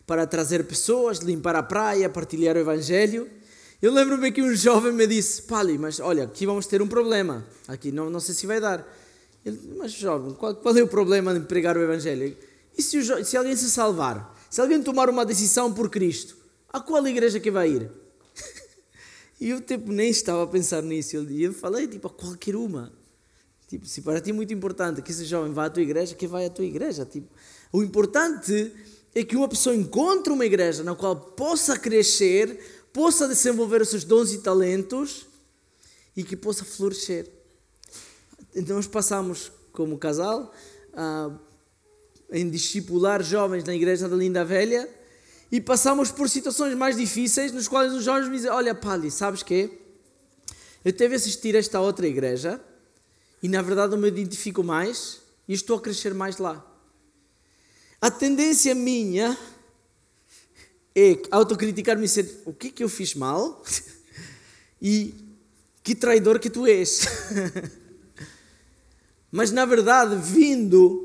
para 0.06 0.26
trazer 0.26 0.66
pessoas, 0.66 1.18
limpar 1.18 1.54
a 1.54 1.62
praia, 1.62 2.08
partilhar 2.08 2.56
o 2.56 2.60
Evangelho. 2.60 3.28
Eu 3.80 3.92
lembro-me 3.92 4.32
que 4.32 4.42
um 4.42 4.54
jovem 4.56 4.92
me 4.92 5.06
disse: 5.06 5.42
Pali, 5.42 5.78
mas 5.78 6.00
olha, 6.00 6.24
aqui 6.24 6.44
vamos 6.44 6.66
ter 6.66 6.82
um 6.82 6.88
problema. 6.88 7.46
Aqui 7.68 7.92
não, 7.92 8.10
não 8.10 8.18
sei 8.18 8.34
se 8.34 8.44
vai 8.44 8.60
dar. 8.60 8.84
Ele, 9.44 9.74
mas 9.76 9.92
jovem, 9.92 10.34
qual, 10.34 10.56
qual 10.56 10.76
é 10.76 10.82
o 10.82 10.88
problema 10.88 11.32
de 11.32 11.46
pregar 11.46 11.76
o 11.76 11.82
Evangelho? 11.82 12.36
E 12.76 12.82
se, 12.82 12.98
o, 12.98 13.24
se 13.24 13.36
alguém 13.36 13.54
se 13.54 13.70
salvar? 13.70 14.36
Se 14.50 14.60
alguém 14.60 14.82
tomar 14.82 15.08
uma 15.08 15.24
decisão 15.24 15.72
por 15.72 15.90
Cristo, 15.90 16.36
a 16.72 16.80
qual 16.80 17.06
igreja 17.06 17.38
que 17.38 17.52
vai 17.52 17.70
ir? 17.70 17.90
e 19.40 19.50
eu 19.50 19.60
tipo, 19.60 19.92
nem 19.92 20.10
estava 20.10 20.42
a 20.42 20.46
pensar 20.48 20.82
nisso. 20.82 21.16
E 21.16 21.44
eu 21.44 21.52
falei, 21.52 21.86
tipo, 21.86 22.08
a 22.08 22.10
qualquer 22.10 22.56
uma. 22.56 22.92
Tipo, 23.68 23.86
se 23.86 24.02
para 24.02 24.20
ti 24.20 24.30
é 24.30 24.32
muito 24.32 24.52
importante 24.52 25.02
que 25.02 25.12
esse 25.12 25.24
jovem 25.24 25.52
vá 25.52 25.66
à 25.66 25.70
tua 25.70 25.82
igreja, 25.82 26.16
que 26.16 26.26
vai 26.26 26.46
à 26.46 26.50
tua 26.50 26.64
igreja. 26.64 27.04
Tipo, 27.04 27.28
o 27.72 27.80
importante 27.80 28.72
é 29.14 29.22
que 29.22 29.36
uma 29.36 29.48
pessoa 29.48 29.74
encontre 29.74 30.32
uma 30.32 30.44
igreja 30.44 30.82
na 30.82 30.94
qual 30.94 31.14
possa 31.14 31.78
crescer, 31.78 32.58
possa 32.98 33.28
desenvolver 33.28 33.80
os 33.80 33.90
seus 33.90 34.02
dons 34.02 34.32
e 34.32 34.38
talentos 34.38 35.24
e 36.16 36.24
que 36.24 36.34
possa 36.34 36.64
florescer. 36.64 37.30
Então, 38.52 38.74
nós 38.74 38.88
passamos 38.88 39.52
como 39.72 39.96
casal 39.96 40.52
uh, 40.94 41.38
em 42.28 42.50
discipular 42.50 43.22
jovens 43.22 43.62
na 43.62 43.72
igreja 43.72 44.08
da 44.08 44.16
Linda 44.16 44.44
Velha 44.44 44.90
e 45.52 45.60
passamos 45.60 46.10
por 46.10 46.28
situações 46.28 46.74
mais 46.74 46.96
difíceis 46.96 47.52
nos 47.52 47.68
quais 47.68 47.94
os 47.94 48.02
jovens 48.02 48.28
me 48.28 48.34
dizem: 48.34 48.50
Olha, 48.50 48.74
Pali, 48.74 49.12
sabes 49.12 49.44
que 49.44 49.78
eu 50.84 50.92
teve 50.92 51.14
a 51.14 51.18
assistir 51.18 51.54
a 51.54 51.60
esta 51.60 51.78
outra 51.78 52.04
igreja 52.04 52.60
e 53.40 53.48
na 53.48 53.62
verdade 53.62 53.92
eu 53.92 53.98
me 54.00 54.08
identifico 54.08 54.64
mais 54.64 55.20
e 55.46 55.54
estou 55.54 55.76
a 55.76 55.80
crescer 55.80 56.12
mais 56.14 56.38
lá. 56.38 56.66
A 58.00 58.10
tendência 58.10 58.74
minha 58.74 59.38
é 60.98 61.22
autocriticar-me 61.30 62.04
e 62.04 62.08
dizer 62.08 62.42
o 62.44 62.52
que 62.52 62.68
é 62.68 62.70
que 62.70 62.82
eu 62.82 62.88
fiz 62.88 63.14
mal 63.14 63.62
e 64.82 65.14
que 65.82 65.94
traidor 65.94 66.38
que 66.38 66.50
tu 66.50 66.66
és. 66.66 67.06
Mas 69.30 69.50
na 69.50 69.64
verdade, 69.64 70.16
vindo 70.16 71.04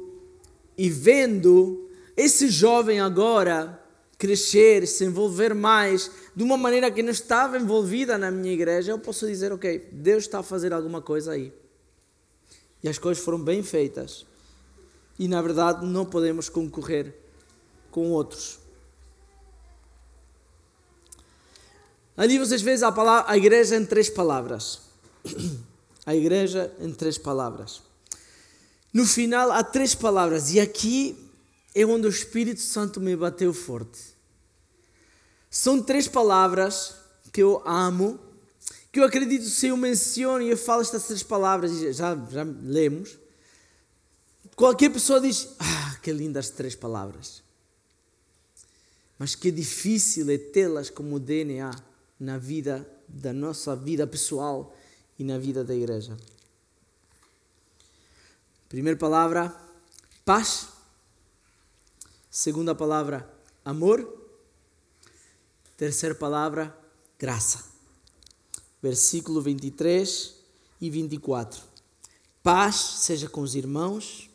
e 0.77 0.89
vendo 0.89 1.89
esse 2.17 2.49
jovem 2.49 2.99
agora 2.99 3.79
crescer, 4.17 4.87
se 4.87 5.03
envolver 5.03 5.53
mais 5.53 6.09
de 6.35 6.43
uma 6.43 6.55
maneira 6.55 6.89
que 6.89 7.03
não 7.03 7.11
estava 7.11 7.57
envolvida 7.57 8.17
na 8.17 8.31
minha 8.31 8.53
igreja, 8.53 8.91
eu 8.91 8.99
posso 8.99 9.27
dizer, 9.27 9.51
ok, 9.51 9.89
Deus 9.91 10.23
está 10.23 10.39
a 10.39 10.43
fazer 10.43 10.71
alguma 10.73 11.01
coisa 11.01 11.33
aí. 11.33 11.53
E 12.81 12.89
as 12.89 12.97
coisas 12.97 13.23
foram 13.23 13.39
bem 13.39 13.61
feitas. 13.61 14.25
E 15.19 15.27
na 15.27 15.41
verdade 15.41 15.85
não 15.85 16.05
podemos 16.05 16.49
concorrer 16.49 17.13
com 17.91 18.11
outros. 18.11 18.62
Ali 22.15 22.37
vocês 22.37 22.61
veem 22.61 22.81
a, 22.83 22.91
palavra, 22.91 23.31
a 23.31 23.37
igreja 23.37 23.75
em 23.75 23.85
três 23.85 24.09
palavras. 24.09 24.81
A 26.05 26.13
igreja 26.13 26.69
em 26.81 26.91
três 26.91 27.17
palavras. 27.17 27.81
No 28.91 29.05
final 29.05 29.49
há 29.53 29.63
três 29.63 29.95
palavras, 29.95 30.51
e 30.51 30.59
aqui 30.59 31.17
é 31.73 31.85
onde 31.85 32.05
o 32.05 32.09
Espírito 32.09 32.59
Santo 32.59 32.99
me 32.99 33.15
bateu 33.15 33.53
forte. 33.53 34.01
São 35.49 35.81
três 35.81 36.05
palavras 36.05 36.93
que 37.31 37.41
eu 37.41 37.63
amo 37.65 38.19
que 38.93 38.99
eu 38.99 39.05
acredito 39.05 39.45
se 39.45 39.67
eu 39.67 39.75
menciono 39.75 40.43
e 40.43 40.51
eu 40.51 40.57
falo 40.57 40.83
estas 40.83 41.05
três 41.05 41.23
palavras, 41.23 41.71
já, 41.95 42.15
já 42.15 42.43
lemos, 42.61 43.17
qualquer 44.55 44.91
pessoa 44.91 45.19
diz: 45.19 45.49
Ah, 45.57 45.97
que 46.03 46.11
lindas 46.11 46.51
três 46.51 46.75
palavras. 46.75 47.41
Mas 49.17 49.33
que 49.33 49.49
difícil 49.49 50.29
é 50.29 50.37
tê-las 50.37 50.91
como 50.91 51.19
DNA 51.19 51.71
na 52.23 52.37
vida 52.37 52.89
da 53.07 53.31
nossa 53.31 53.75
vida 53.75 54.07
pessoal 54.07 54.75
e 55.19 55.23
na 55.23 55.37
vida 55.37 55.63
da 55.63 55.75
igreja. 55.75 56.17
Primeira 58.69 58.97
palavra, 58.97 59.55
paz. 60.25 60.69
Segunda 62.31 62.73
palavra, 62.73 63.31
amor. 63.63 64.21
Terceira 65.77 66.15
palavra, 66.15 66.75
graça 67.19 67.73
versículo 68.83 69.41
23 69.41 70.35
e 70.81 70.89
24. 70.89 71.63
Paz 72.43 72.75
seja 72.75 73.29
com 73.29 73.39
os 73.39 73.55
irmãos 73.55 74.29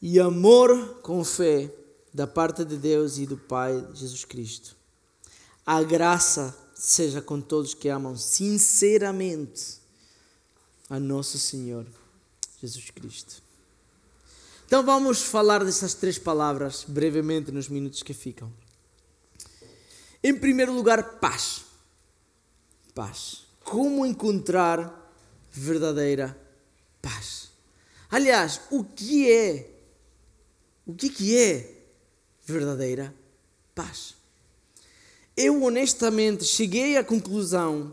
e 0.00 0.20
amor 0.20 1.00
com 1.02 1.24
fé 1.24 1.68
da 2.12 2.28
parte 2.28 2.64
de 2.64 2.76
Deus 2.76 3.18
e 3.18 3.26
do 3.26 3.36
Pai 3.36 3.84
Jesus 3.92 4.24
Cristo. 4.24 4.76
A 5.66 5.82
graça 5.82 6.56
seja 6.74 7.22
com 7.22 7.40
todos 7.40 7.74
que 7.74 7.88
amam 7.88 8.16
sinceramente 8.16 9.78
a 10.90 10.98
nosso 10.98 11.38
Senhor 11.38 11.86
Jesus 12.60 12.90
Cristo. 12.90 13.42
Então 14.66 14.84
vamos 14.84 15.22
falar 15.22 15.64
dessas 15.64 15.94
três 15.94 16.18
palavras 16.18 16.84
brevemente 16.86 17.52
nos 17.52 17.68
minutos 17.68 18.02
que 18.02 18.14
ficam. 18.14 18.52
Em 20.22 20.34
primeiro 20.36 20.72
lugar, 20.72 21.20
paz 21.20 21.64
paz. 22.94 23.46
Como 23.64 24.06
encontrar 24.06 25.12
verdadeira 25.50 26.38
paz? 27.02 27.50
Aliás, 28.10 28.60
o 28.70 28.84
que 28.84 29.30
é? 29.30 29.70
O 30.86 30.94
que, 30.94 31.08
que 31.08 31.36
é 31.36 31.82
verdadeira 32.44 33.12
paz? 33.74 34.14
Eu 35.36 35.62
honestamente 35.62 36.44
cheguei 36.44 36.96
à 36.96 37.04
conclusão 37.04 37.92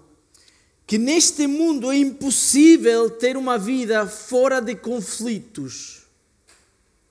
que 0.86 0.98
neste 0.98 1.48
mundo 1.48 1.92
é 1.92 1.98
impossível 1.98 3.10
ter 3.10 3.38
uma 3.38 3.58
vida 3.58 4.06
fora 4.06 4.60
de 4.60 4.76
conflitos. 4.76 6.02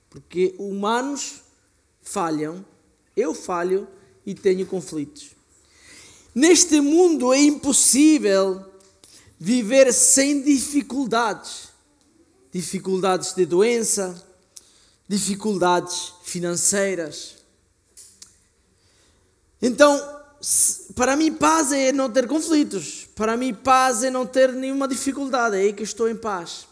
Porque 0.09 0.53
humanos 0.59 1.41
falham, 2.01 2.63
eu 3.15 3.33
falho 3.33 3.87
e 4.25 4.35
tenho 4.35 4.65
conflitos. 4.67 5.31
Neste 6.33 6.79
mundo 6.79 7.33
é 7.33 7.39
impossível 7.39 8.63
viver 9.39 9.91
sem 9.91 10.41
dificuldades. 10.43 11.69
Dificuldades 12.51 13.33
de 13.33 13.45
doença, 13.45 14.23
dificuldades 15.07 16.13
financeiras. 16.23 17.35
Então, 19.61 20.20
para 20.95 21.15
mim, 21.15 21.33
paz 21.33 21.71
é 21.71 21.91
não 21.91 22.09
ter 22.09 22.27
conflitos. 22.27 23.07
Para 23.15 23.37
mim, 23.37 23.53
paz 23.53 24.03
é 24.03 24.09
não 24.09 24.25
ter 24.25 24.51
nenhuma 24.53 24.87
dificuldade. 24.87 25.55
É 25.55 25.59
aí 25.59 25.73
que 25.73 25.83
estou 25.83 26.09
em 26.09 26.15
paz. 26.15 26.67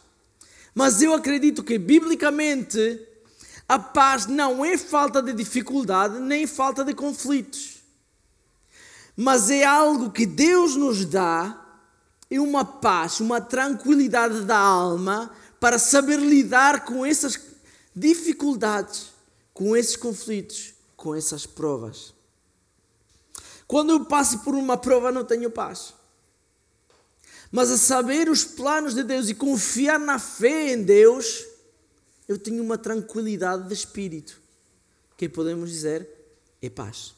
Mas 0.74 1.02
eu 1.02 1.14
acredito 1.14 1.64
que, 1.64 1.78
biblicamente, 1.78 3.00
a 3.68 3.78
paz 3.78 4.26
não 4.26 4.66
é 4.66 4.78
falta 4.78 5.22
de 5.22 5.34
dificuldade 5.34 6.20
nem 6.20 6.48
falta 6.48 6.84
de 6.84 6.94
conflitos 6.94 7.80
mas 9.22 9.50
é 9.50 9.66
algo 9.66 10.12
que 10.12 10.26
Deus 10.26 10.78
nos 10.78 11.04
dá, 11.04 11.62
é 12.32 12.40
uma 12.40 12.64
paz, 12.64 13.20
uma 13.20 13.42
tranquilidade 13.42 14.46
da 14.46 14.58
alma 14.58 15.30
para 15.60 15.78
saber 15.78 16.18
lidar 16.18 16.86
com 16.86 17.06
essas 17.06 17.38
dificuldades, 17.94 19.08
com 19.54 19.76
esses 19.76 19.98
conflitos, 19.98 20.74
com 20.96 21.14
essas 21.14 21.46
provas. 21.46 22.14
Quando 23.70 23.92
eu 23.92 24.04
passo 24.04 24.40
por 24.40 24.56
uma 24.56 24.76
prova, 24.76 25.12
não 25.12 25.24
tenho 25.24 25.52
paz. 25.52 25.94
Mas 27.52 27.70
a 27.70 27.78
saber 27.78 28.28
os 28.28 28.44
planos 28.44 28.96
de 28.96 29.04
Deus 29.04 29.30
e 29.30 29.36
confiar 29.36 30.00
na 30.00 30.18
fé 30.18 30.74
em 30.74 30.82
Deus, 30.82 31.46
eu 32.28 32.40
tenho 32.40 32.64
uma 32.64 32.80
tranquilidade 32.80 33.68
de 33.68 33.74
espírito, 33.76 34.42
que 35.16 35.30
podemos 35.30 35.70
dizer 35.70 36.10
é 36.60 36.68
paz. 36.68 37.14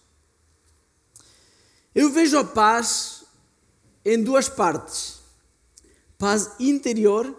Eu 1.95 2.11
vejo 2.11 2.37
a 2.37 2.43
paz 2.43 3.23
em 4.03 4.21
duas 4.21 4.49
partes: 4.49 5.21
paz 6.17 6.51
interior 6.59 7.33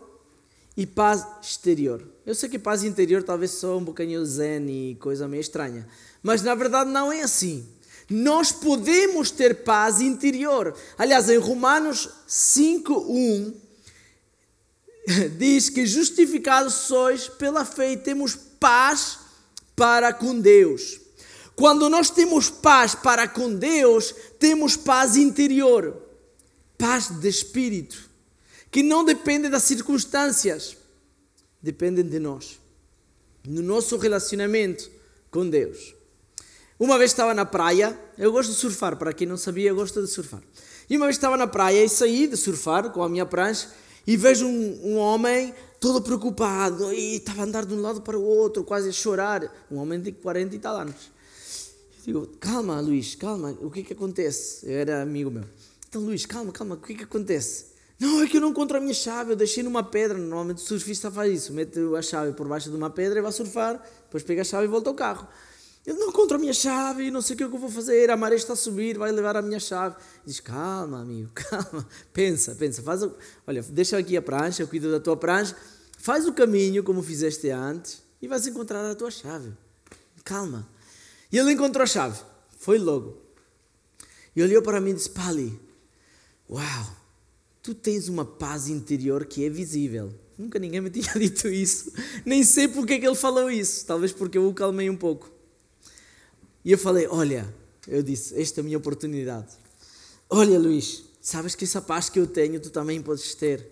e 0.75 0.87
paz 0.87 1.26
exterior. 1.42 2.02
Eu 2.25 2.35
sei 2.35 2.49
que 2.49 2.59
paz 2.59 2.83
interior 2.83 3.23
talvez 3.23 3.50
só 3.50 3.76
um 3.76 3.85
bocadinho 3.85 4.25
zen 4.25 4.71
e 4.71 4.95
coisa 4.95 5.28
meio 5.28 5.42
estranha, 5.42 5.87
mas 6.23 6.40
na 6.40 6.54
verdade 6.54 6.88
não 6.88 7.12
é 7.12 7.21
assim. 7.21 7.69
Nós 8.12 8.52
podemos 8.52 9.31
ter 9.31 9.64
paz 9.64 10.02
interior. 10.02 10.76
Aliás, 10.99 11.31
em 11.31 11.38
Romanos 11.38 12.11
5:1 12.28 13.54
diz 15.38 15.71
que 15.71 15.87
justificados 15.87 16.75
sois 16.75 17.26
pela 17.26 17.64
fé 17.64 17.92
e 17.92 17.97
temos 17.97 18.37
paz 18.61 19.19
para 19.75 20.12
com 20.12 20.38
Deus. 20.38 21.00
Quando 21.57 21.88
nós 21.88 22.11
temos 22.11 22.50
paz 22.50 22.95
para 22.95 23.26
com 23.26 23.54
Deus, 23.54 24.14
temos 24.38 24.76
paz 24.76 25.16
interior, 25.16 25.97
paz 26.76 27.09
de 27.09 27.28
espírito, 27.28 28.11
que 28.71 28.83
não 28.83 29.04
depende 29.04 29.49
das 29.49 29.62
circunstâncias, 29.62 30.76
depende 31.62 32.02
de 32.02 32.19
nós, 32.19 32.61
no 33.47 33.62
nosso 33.62 33.97
relacionamento 33.97 34.90
com 35.31 35.49
Deus. 35.49 35.95
Uma 36.82 36.98
vez 36.98 37.12
estava 37.12 37.32
na 37.32 37.44
praia, 37.44 37.96
eu 38.18 38.32
gosto 38.32 38.50
de 38.50 38.56
surfar, 38.56 38.96
para 38.96 39.12
quem 39.12 39.24
não 39.24 39.36
sabia, 39.36 39.68
eu 39.70 39.76
gosto 39.76 40.02
de 40.02 40.08
surfar. 40.08 40.42
E 40.90 40.96
uma 40.96 41.06
vez 41.06 41.14
estava 41.14 41.36
na 41.36 41.46
praia 41.46 41.84
e 41.84 41.88
saí 41.88 42.26
de 42.26 42.36
surfar 42.36 42.90
com 42.90 43.04
a 43.04 43.08
minha 43.08 43.24
prancha 43.24 43.68
e 44.04 44.16
vejo 44.16 44.48
um, 44.48 44.80
um 44.82 44.96
homem 44.96 45.54
todo 45.78 46.02
preocupado 46.02 46.92
e 46.92 47.18
estava 47.18 47.42
a 47.42 47.44
andar 47.44 47.64
de 47.64 47.72
um 47.72 47.80
lado 47.80 48.02
para 48.02 48.18
o 48.18 48.24
outro, 48.24 48.64
quase 48.64 48.88
a 48.88 48.92
chorar. 48.92 49.48
Um 49.70 49.76
homem 49.76 50.00
de 50.00 50.10
40 50.10 50.56
e 50.56 50.58
tal 50.58 50.74
anos. 50.74 51.12
Digo, 52.04 52.26
calma, 52.40 52.80
Luís, 52.80 53.14
calma, 53.14 53.56
o 53.60 53.70
que 53.70 53.78
é 53.78 53.82
que 53.84 53.92
acontece? 53.92 54.66
Eu 54.68 54.76
era 54.76 55.02
amigo 55.02 55.30
meu. 55.30 55.44
Então, 55.88 56.02
Luís, 56.02 56.26
calma, 56.26 56.50
calma, 56.50 56.74
o 56.74 56.78
que 56.78 56.94
é 56.94 56.96
que 56.96 57.04
acontece? 57.04 57.66
Não, 57.96 58.24
é 58.24 58.26
que 58.26 58.38
eu 58.38 58.40
não 58.40 58.48
encontro 58.48 58.76
a 58.76 58.80
minha 58.80 58.92
chave, 58.92 59.30
eu 59.30 59.36
deixei 59.36 59.62
numa 59.62 59.84
pedra. 59.84 60.18
Normalmente 60.18 60.58
o 60.58 60.66
surfista 60.66 61.12
faz 61.12 61.32
isso, 61.32 61.52
mete 61.52 61.78
a 61.96 62.02
chave 62.02 62.32
por 62.32 62.48
baixo 62.48 62.68
de 62.68 62.76
uma 62.76 62.90
pedra 62.90 63.20
e 63.20 63.22
vai 63.22 63.30
surfar, 63.30 63.80
depois 64.02 64.24
pega 64.24 64.40
a 64.40 64.44
chave 64.44 64.64
e 64.64 64.68
volta 64.68 64.90
ao 64.90 64.96
carro. 64.96 65.28
Eu 65.84 65.96
não 65.96 66.10
encontro 66.10 66.36
a 66.36 66.40
minha 66.40 66.52
chave, 66.52 67.10
não 67.10 67.20
sei 67.20 67.34
o 67.34 67.36
é 67.36 67.38
que 67.38 67.44
eu 67.44 67.58
vou 67.58 67.68
fazer, 67.68 68.08
a 68.08 68.16
maré 68.16 68.36
está 68.36 68.52
a 68.52 68.56
subir, 68.56 68.96
vai 68.96 69.10
levar 69.10 69.36
a 69.36 69.42
minha 69.42 69.58
chave. 69.58 69.96
Diz, 70.24 70.38
calma, 70.38 71.00
amigo, 71.00 71.30
calma, 71.34 71.86
pensa, 72.12 72.54
pensa, 72.54 72.82
faz 72.82 73.02
o... 73.02 73.12
olha, 73.46 73.62
deixa 73.62 73.98
aqui 73.98 74.16
a 74.16 74.22
prancha, 74.22 74.62
eu 74.62 74.68
cuido 74.68 74.92
da 74.92 75.00
tua 75.00 75.16
prancha, 75.16 75.56
faz 75.98 76.26
o 76.26 76.32
caminho 76.32 76.84
como 76.84 77.02
fizeste 77.02 77.50
antes 77.50 78.00
e 78.20 78.28
vais 78.28 78.46
encontrar 78.46 78.88
a 78.88 78.94
tua 78.94 79.10
chave. 79.10 79.52
Calma. 80.24 80.68
E 81.32 81.38
ele 81.38 81.52
encontrou 81.52 81.82
a 81.82 81.86
chave. 81.86 82.20
Foi 82.58 82.78
logo. 82.78 83.18
E 84.36 84.42
olhou 84.42 84.62
para 84.62 84.80
mim 84.80 84.90
e 84.90 84.94
disse: 84.94 85.10
Pali, 85.10 85.58
uau, 86.48 86.96
tu 87.60 87.74
tens 87.74 88.08
uma 88.08 88.24
paz 88.24 88.68
interior 88.68 89.26
que 89.26 89.44
é 89.44 89.50
visível. 89.50 90.14
Nunca 90.38 90.60
ninguém 90.60 90.80
me 90.80 90.90
tinha 90.90 91.12
dito 91.14 91.48
isso. 91.48 91.92
Nem 92.24 92.44
sei 92.44 92.68
porque 92.68 92.94
é 92.94 92.98
que 93.00 93.07
ele 93.07 93.16
falou 93.16 93.50
isso. 93.50 93.85
Talvez 93.85 94.12
porque 94.12 94.38
eu 94.38 94.46
o 94.46 94.54
calmei 94.54 94.88
um 94.88 94.96
pouco. 94.96 95.41
E 96.64 96.72
eu 96.72 96.79
falei: 96.79 97.07
Olha, 97.09 97.53
eu 97.87 98.03
disse, 98.03 98.40
esta 98.40 98.61
é 98.61 98.62
a 98.62 98.64
minha 98.64 98.79
oportunidade. 98.79 99.48
Olha, 100.31 100.59
Luís, 100.59 101.05
sabes 101.20 101.55
que 101.55 101.64
essa 101.64 101.81
paz 101.81 102.09
que 102.09 102.18
eu 102.18 102.27
tenho 102.27 102.61
tu 102.61 102.70
também 102.70 103.03
podes 103.03 103.35
ter. 103.35 103.66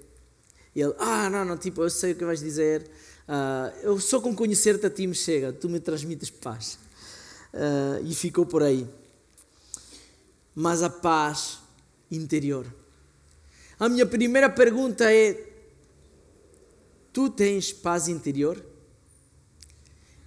E 0.74 0.81
ele: 0.81 0.94
Ah, 0.98 1.31
não, 1.31 1.44
não, 1.44 1.57
tipo, 1.57 1.83
eu 1.83 1.90
sei 1.90 2.12
o 2.12 2.16
que 2.16 2.24
vais 2.24 2.40
dizer. 2.40 2.90
Uh, 3.29 3.79
eu 3.83 4.00
só 4.00 4.20
com 4.20 4.35
conhecer-te 4.35 4.87
a 4.87 4.90
ti 4.90 5.07
me 5.07 5.14
chega. 5.14 5.53
Tu 5.53 5.68
me 5.68 5.79
transmites 5.79 6.31
paz 6.31 6.79
uh, 7.55 8.05
e 8.05 8.14
ficou 8.14 8.44
por 8.44 8.62
aí. 8.62 8.88
Mas 10.55 10.83
a 10.83 10.90
paz 10.90 11.59
interior. 12.11 12.66
A 13.79 13.88
minha 13.88 14.05
primeira 14.05 14.50
pergunta 14.50 15.12
é: 15.12 15.48
tu 17.12 17.31
tens 17.31 17.72
paz 17.72 18.09
interior? 18.09 18.62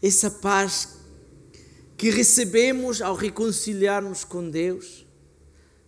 Essa 0.01 0.31
paz 0.31 1.02
que 2.03 2.09
recebemos 2.09 3.01
ao 3.01 3.15
reconciliarmos 3.15 4.25
com 4.25 4.49
Deus, 4.49 5.05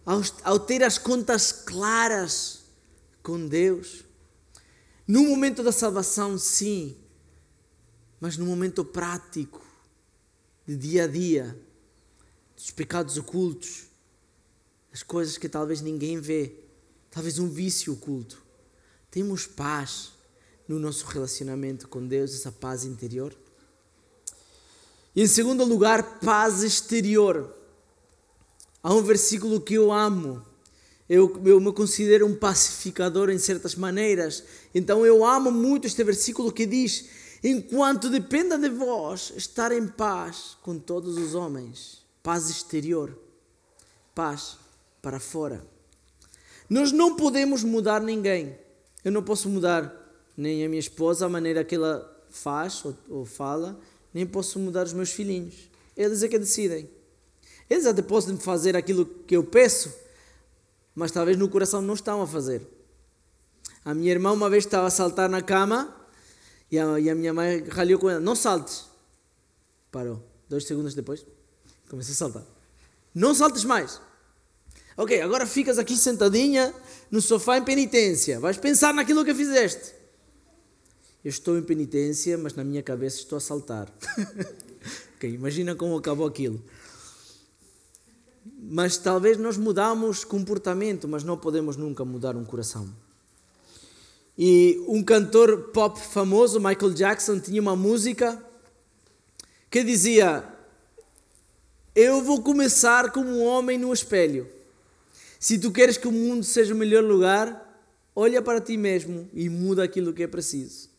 ao, 0.06 0.22
ao 0.46 0.58
ter 0.58 0.82
as 0.82 0.98
contas 0.98 1.52
claras 1.52 2.64
com 3.22 3.46
Deus. 3.46 4.06
No 5.06 5.26
momento 5.26 5.62
da 5.62 5.74
salvação, 5.74 6.38
sim, 6.38 6.96
mas 8.18 8.38
no 8.38 8.46
momento 8.46 8.86
prático, 8.86 9.62
de 10.66 10.78
dia 10.78 11.04
a 11.04 11.08
dia, 11.08 11.62
dos 12.56 12.72
pecados 12.72 13.18
ocultos, 13.18 13.88
das 14.92 15.04
coisas 15.04 15.38
que 15.38 15.50
talvez 15.50 15.82
ninguém 15.82 16.18
vê, 16.18 16.64
talvez 17.12 17.40
um 17.40 17.50
vício 17.50 17.92
oculto. 17.92 18.42
Temos 19.12 19.46
paz 19.46 20.14
no 20.66 20.80
nosso 20.80 21.06
relacionamento 21.08 21.90
com 21.90 22.08
Deus, 22.08 22.34
essa 22.34 22.54
paz 22.54 22.86
interior. 22.86 23.36
E 25.16 25.24
em 25.24 25.28
segundo 25.28 25.64
lugar, 25.64 26.20
paz 26.20 26.62
exterior. 26.62 27.56
Há 28.84 28.94
um 28.94 29.02
versículo 29.02 29.62
que 29.62 29.76
eu 29.76 29.92
amo. 29.92 30.46
Eu, 31.08 31.42
eu 31.46 31.60
me 31.60 31.72
considero 31.72 32.26
um 32.26 32.36
pacificador 32.36 33.30
em 33.30 33.38
certas 33.38 33.76
maneiras. 33.76 34.44
Então 34.74 35.06
eu 35.06 35.24
amo 35.26 35.52
muito 35.52 35.88
este 35.88 36.04
versículo 36.04 36.52
que 36.52 36.66
diz: 36.66 37.06
enquanto 37.44 38.10
dependa 38.10 38.58
de 38.58 38.70
vós 38.70 39.32
estar 39.38 39.72
em 39.72 39.88
paz 39.88 40.58
com 40.62 40.78
todos 40.78 41.18
os 41.18 41.34
homens. 41.34 42.04
Paz 42.22 42.50
exterior, 42.50 43.18
paz 44.14 44.58
para 45.02 45.20
fora. 45.20 45.66
Nós 46.70 46.92
não 46.92 47.16
podemos 47.16 47.64
mudar 47.64 48.02
ninguém. 48.02 48.58
Eu 49.04 49.12
não 49.12 49.22
posso 49.22 49.48
mudar 49.48 49.94
nem 50.36 50.66
a 50.66 50.68
minha 50.68 50.80
esposa, 50.80 51.28
a 51.28 51.30
maneira 51.30 51.64
que 51.64 51.76
ela 51.76 52.12
faz 52.30 52.84
ou, 52.84 52.96
ou 53.10 53.26
fala, 53.26 53.80
nem 54.16 54.26
posso 54.26 54.58
mudar 54.60 54.86
os 54.86 54.94
meus 54.94 55.12
filhinhos. 55.12 55.70
Eles 55.96 56.24
é 56.24 56.30
que 56.30 56.40
decidem. 56.40 56.90
Eles 57.70 57.86
até 57.86 58.02
podem 58.02 58.38
fazer 58.38 58.74
aquilo 58.74 59.06
que 59.06 59.36
eu 59.36 59.44
peço, 59.44 59.94
mas 60.96 61.12
talvez 61.12 61.36
no 61.36 61.50
coração 61.50 61.82
não 61.82 61.96
estão 61.96 62.22
a 62.22 62.28
fazer. 62.28 62.66
A 63.84 63.94
minha 63.94 64.10
irmã 64.10 64.32
uma 64.32 64.50
vez 64.50 64.64
estava 64.64 64.88
a 64.88 64.90
saltar 64.90 65.30
na 65.30 65.42
cama 65.42 65.94
e 66.72 66.80
a, 66.80 66.98
e 66.98 67.10
a 67.10 67.14
minha 67.14 67.34
mãe 67.34 67.62
ralhou 67.68 68.00
com 68.00 68.10
ela: 68.10 68.22
Não 68.22 68.38
saltes. 68.38 68.86
Parou. 69.92 70.24
Dois 70.48 70.66
segundos 70.66 70.96
depois, 70.96 71.26
começou 71.90 72.14
a 72.14 72.16
saltar. 72.16 72.44
Não 73.14 73.36
saltes 73.36 73.66
mais. 73.66 74.00
Ok, 74.96 75.20
agora 75.20 75.46
ficas 75.46 75.78
aqui 75.78 75.98
sentadinha 75.98 76.74
no 77.12 77.20
sofá 77.20 77.58
em 77.58 77.66
penitência. 77.66 78.40
Vais 78.40 78.56
pensar 78.56 78.94
naquilo 78.94 79.26
que 79.26 79.36
fizeste. 79.36 79.94
Eu 81.26 81.30
estou 81.30 81.58
em 81.58 81.64
penitência, 81.64 82.38
mas 82.38 82.54
na 82.54 82.64
minha 82.64 82.84
cabeça 82.84 83.18
estou 83.18 83.36
a 83.36 83.42
saltar. 83.42 83.92
ok, 85.18 85.28
imagina 85.28 85.74
como 85.74 85.98
acabou 85.98 86.28
aquilo. 86.28 86.64
Mas 88.62 88.96
talvez 88.96 89.36
nós 89.36 89.58
mudamos 89.58 90.24
comportamento, 90.24 91.08
mas 91.08 91.24
não 91.24 91.36
podemos 91.36 91.78
nunca 91.78 92.06
mudar 92.06 92.36
um 92.36 92.46
coração. 92.46 92.88
E 94.38 94.80
um 94.88 95.04
cantor 95.04 95.72
pop 95.74 96.00
famoso, 96.00 96.60
Michael 96.60 96.94
Jackson, 96.94 97.40
tinha 97.40 97.60
uma 97.60 97.76
música 97.76 98.40
que 99.72 99.84
dizia: 99.84 100.48
Eu 101.96 102.22
vou 102.22 102.44
começar 102.44 103.12
como 103.12 103.28
um 103.28 103.44
homem 103.44 103.80
no 103.80 103.92
espelho. 103.92 104.48
Se 105.40 105.58
tu 105.58 105.72
queres 105.72 105.98
que 105.98 106.08
o 106.08 106.12
mundo 106.12 106.44
seja 106.44 106.76
o 106.76 106.78
melhor 106.78 107.04
lugar, 107.04 107.84
olha 108.16 108.44
para 108.44 108.62
ti 108.62 108.78
mesmo 108.78 109.28
e 109.34 109.50
muda 109.50 109.84
aquilo 109.84 110.14
que 110.14 110.22
é 110.22 110.28
preciso. 110.28 110.94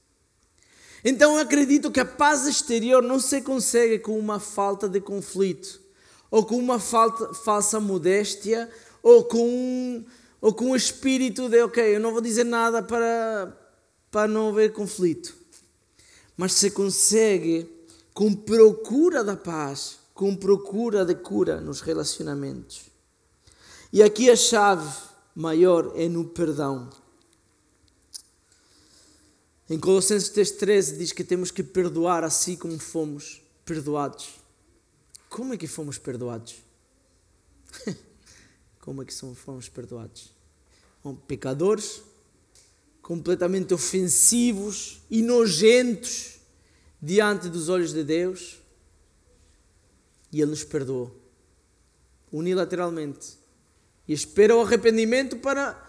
Então 1.08 1.34
eu 1.36 1.38
acredito 1.38 1.92
que 1.92 2.00
a 2.00 2.04
paz 2.04 2.48
exterior 2.48 3.00
não 3.00 3.20
se 3.20 3.40
consegue 3.40 4.00
com 4.00 4.18
uma 4.18 4.40
falta 4.40 4.88
de 4.88 5.00
conflito, 5.00 5.80
ou 6.28 6.44
com 6.44 6.56
uma 6.56 6.80
falta, 6.80 7.32
falsa 7.32 7.78
modéstia, 7.78 8.68
ou 9.04 9.22
com 9.22 9.48
um 9.48 10.04
ou 10.40 10.52
com 10.52 10.72
o 10.72 10.76
espírito 10.76 11.48
de, 11.48 11.62
ok, 11.62 11.94
eu 11.94 12.00
não 12.00 12.10
vou 12.10 12.20
dizer 12.20 12.42
nada 12.42 12.82
para, 12.82 13.56
para 14.10 14.26
não 14.26 14.48
haver 14.48 14.72
conflito. 14.72 15.32
Mas 16.36 16.54
se 16.54 16.72
consegue 16.72 17.70
com 18.12 18.34
procura 18.34 19.22
da 19.22 19.36
paz, 19.36 20.00
com 20.12 20.34
procura 20.34 21.04
de 21.04 21.14
cura 21.14 21.60
nos 21.60 21.80
relacionamentos. 21.82 22.82
E 23.92 24.02
aqui 24.02 24.28
a 24.28 24.34
chave 24.34 24.92
maior 25.36 25.92
é 25.94 26.08
no 26.08 26.24
perdão. 26.24 26.90
Em 29.68 29.80
Colossenses 29.80 30.30
3,13 30.30 30.96
diz 30.96 31.12
que 31.12 31.24
temos 31.24 31.50
que 31.50 31.62
perdoar 31.62 32.22
assim 32.22 32.56
como 32.56 32.78
fomos 32.78 33.42
perdoados. 33.64 34.36
Como 35.28 35.54
é 35.54 35.56
que 35.56 35.66
fomos 35.66 35.98
perdoados? 35.98 36.56
como 38.80 39.02
é 39.02 39.04
que 39.04 39.12
fomos 39.12 39.68
perdoados? 39.68 40.34
pecadores, 41.28 42.02
completamente 43.00 43.72
ofensivos 43.72 45.02
e 45.08 45.22
nojentos 45.22 46.40
diante 47.00 47.48
dos 47.48 47.68
olhos 47.68 47.92
de 47.92 48.02
Deus. 48.02 48.58
E 50.32 50.40
Ele 50.40 50.50
nos 50.50 50.64
perdoou 50.64 51.16
unilateralmente. 52.32 53.36
E 54.06 54.12
espera 54.12 54.54
o 54.54 54.60
arrependimento 54.60 55.36
para 55.36 55.80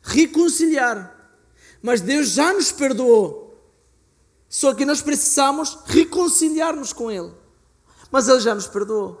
reconciliar. 0.00 1.21
Mas 1.82 2.00
Deus 2.00 2.28
já 2.28 2.52
nos 2.52 2.70
perdoou. 2.70 3.42
Só 4.48 4.74
que 4.74 4.84
nós 4.84 5.02
precisamos 5.02 5.78
reconciliar-nos 5.86 6.92
com 6.92 7.10
Ele. 7.10 7.32
Mas 8.10 8.28
Ele 8.28 8.40
já 8.40 8.54
nos 8.54 8.66
perdoou. 8.66 9.20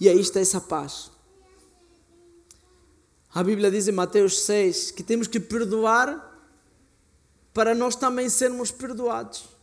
E 0.00 0.08
aí 0.08 0.18
está 0.18 0.40
essa 0.40 0.60
paz. 0.60 1.10
A 3.32 3.44
Bíblia 3.44 3.70
diz 3.70 3.86
em 3.86 3.92
Mateus 3.92 4.40
6 4.40 4.90
que 4.90 5.02
temos 5.02 5.28
que 5.28 5.38
perdoar 5.38 6.26
para 7.52 7.74
nós 7.74 7.94
também 7.94 8.28
sermos 8.28 8.70
perdoados. 8.70 9.57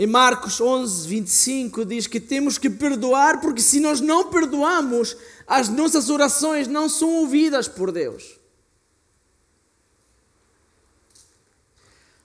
Em 0.00 0.06
Marcos 0.06 0.62
11, 0.62 1.06
25 1.06 1.84
diz 1.84 2.06
que 2.06 2.18
temos 2.18 2.56
que 2.56 2.70
perdoar, 2.70 3.38
porque 3.38 3.60
se 3.60 3.78
nós 3.78 4.00
não 4.00 4.30
perdoamos, 4.30 5.14
as 5.46 5.68
nossas 5.68 6.08
orações 6.08 6.66
não 6.66 6.88
são 6.88 7.16
ouvidas 7.16 7.68
por 7.68 7.92
Deus. 7.92 8.40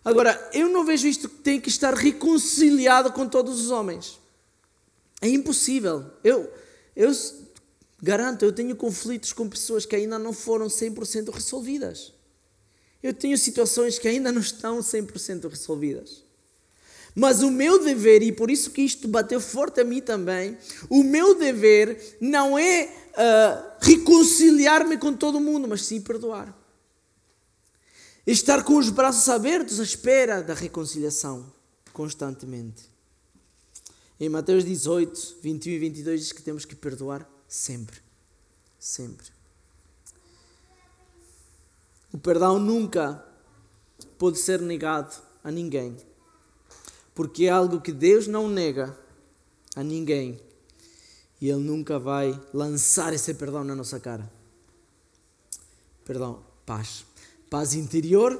Agora, 0.06 0.50
eu 0.54 0.70
não 0.70 0.86
vejo 0.86 1.06
isto 1.06 1.28
que 1.28 1.36
tem 1.40 1.60
que 1.60 1.68
estar 1.68 1.94
reconciliado 1.94 3.12
com 3.12 3.28
todos 3.28 3.60
os 3.60 3.72
homens. 3.72 4.22
É 5.20 5.28
impossível. 5.28 6.06
Eu, 6.24 6.50
eu 6.96 7.12
garanto, 8.02 8.46
eu 8.46 8.54
tenho 8.54 8.74
conflitos 8.78 9.34
com 9.34 9.50
pessoas 9.50 9.86
que 9.86 9.98
ainda 9.98 10.18
não 10.18 10.32
foram 10.32 10.68
100% 10.68 11.30
resolvidas. 11.30 12.14
Eu 13.04 13.14
tenho 13.14 13.38
situações 13.38 14.00
que 14.00 14.08
ainda 14.08 14.32
não 14.32 14.40
estão 14.40 14.80
100% 14.80 15.50
resolvidas. 15.50 16.25
Mas 17.15 17.41
o 17.41 17.49
meu 17.49 17.82
dever, 17.82 18.21
e 18.21 18.32
por 18.32 18.51
isso 18.51 18.71
que 18.71 18.82
isto 18.82 19.08
bateu 19.08 19.39
forte 19.39 19.80
a 19.80 19.86
mim 19.86 20.01
também, 20.01 20.58
o 20.89 21.01
meu 21.01 21.39
dever 21.39 22.17
não 22.19 22.60
é 22.60 22.91
uh, 23.13 23.78
reconciliar-me 23.80 24.97
com 24.97 25.13
todo 25.13 25.39
mundo, 25.39 25.65
mas 25.65 25.86
sim 25.86 26.01
perdoar. 26.01 26.54
Estar 28.28 28.63
com 28.63 28.78
os 28.78 28.89
braços 28.89 29.30
abertos 29.30 29.80
à 29.80 29.84
espera 29.84 30.43
da 30.43 30.54
reconciliação, 30.54 31.49
constantemente. 31.93 32.84
Em 34.19 34.28
Mateus 34.28 34.65
18, 34.65 35.38
21 35.41 35.73
e 35.73 35.80
22 35.80 36.19
diz 36.19 36.32
que 36.34 36.41
temos 36.41 36.65
que 36.65 36.75
perdoar 36.75 37.30
sempre. 37.47 37.97
Sempre. 38.78 39.28
O 42.12 42.17
perdão 42.17 42.60
nunca 42.60 43.23
pode 44.17 44.38
ser 44.39 44.62
negado 44.62 45.15
a 45.43 45.51
ninguém, 45.51 45.97
porque 47.15 47.45
é 47.45 47.49
algo 47.49 47.80
que 47.80 47.93
Deus 47.93 48.28
não 48.28 48.49
nega 48.49 48.95
a 49.73 49.82
ninguém 49.82 50.39
e 51.41 51.49
Ele 51.49 51.63
nunca 51.63 51.97
vai 51.97 52.39
lançar 52.54 53.13
esse 53.13 53.34
perdão 53.34 53.63
na 53.63 53.73
nossa 53.73 53.99
cara. 53.99 54.30
Perdão, 56.04 56.43
paz. 56.65 57.06
Paz 57.49 57.73
interior, 57.73 58.39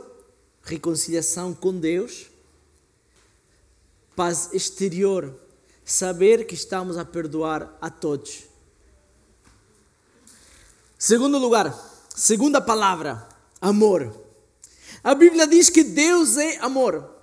reconciliação 0.62 1.54
com 1.54 1.78
Deus. 1.78 2.28
Paz 4.16 4.50
exterior, 4.54 5.34
saber 5.84 6.46
que 6.46 6.54
estamos 6.54 6.98
a 6.98 7.06
perdoar 7.06 7.78
a 7.82 7.90
todos. 7.90 8.44
Segundo 10.98 11.38
lugar, 11.38 11.74
segunda 12.16 12.60
palavra, 12.60 13.28
amor. 13.62 14.14
A 15.04 15.14
Bíblia 15.14 15.46
diz 15.48 15.70
que 15.70 15.84
Deus 15.84 16.38
é 16.38 16.58
amor. 16.58 17.15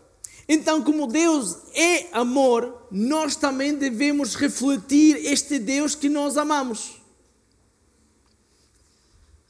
Então, 0.49 0.83
como 0.83 1.07
Deus 1.07 1.57
é 1.75 2.09
amor, 2.13 2.87
nós 2.91 3.37
também 3.37 3.75
devemos 3.75 4.35
refletir 4.35 5.17
este 5.25 5.59
Deus 5.59 5.95
que 5.95 6.09
nós 6.09 6.37
amamos. 6.37 7.03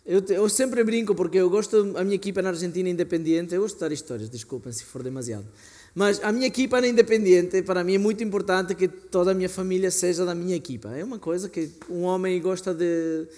Eu, 0.05 0.21
eu, 0.29 0.49
sempre 0.49 0.83
brinco 0.83 1.15
porque 1.15 1.39
eu 1.39 1.49
gosto, 1.49 1.95
a 1.97 2.03
minha 2.03 2.17
equipa 2.17 2.43
na 2.43 2.49
Argentina 2.49 2.89
é 2.89 2.93
independente, 2.93 3.55
eu 3.55 3.63
gosto 3.63 3.77
de 3.77 3.81
dar 3.81 3.93
histórias, 3.93 4.29
desculpem 4.29 4.73
se 4.73 4.85
for 4.85 5.03
demasiado. 5.03 5.47
Mas 5.95 6.23
a 6.25 6.33
minha 6.33 6.47
equipa 6.47 6.81
na 6.81 6.89
independente, 6.89 7.63
para 7.63 7.85
mim 7.85 7.95
é 7.95 7.99
muito 7.99 8.25
importante 8.25 8.75
que 8.75 8.89
toda 8.89 9.31
a 9.31 9.35
minha 9.35 9.49
família 9.49 9.91
seja 9.91 10.25
da 10.25 10.35
minha 10.35 10.57
equipa. 10.57 10.89
É 10.97 11.05
uma 11.05 11.19
coisa 11.19 11.49
que 11.49 11.71
um 11.89 12.03
homem 12.03 12.41
gosta 12.41 12.75
de, 12.75 13.29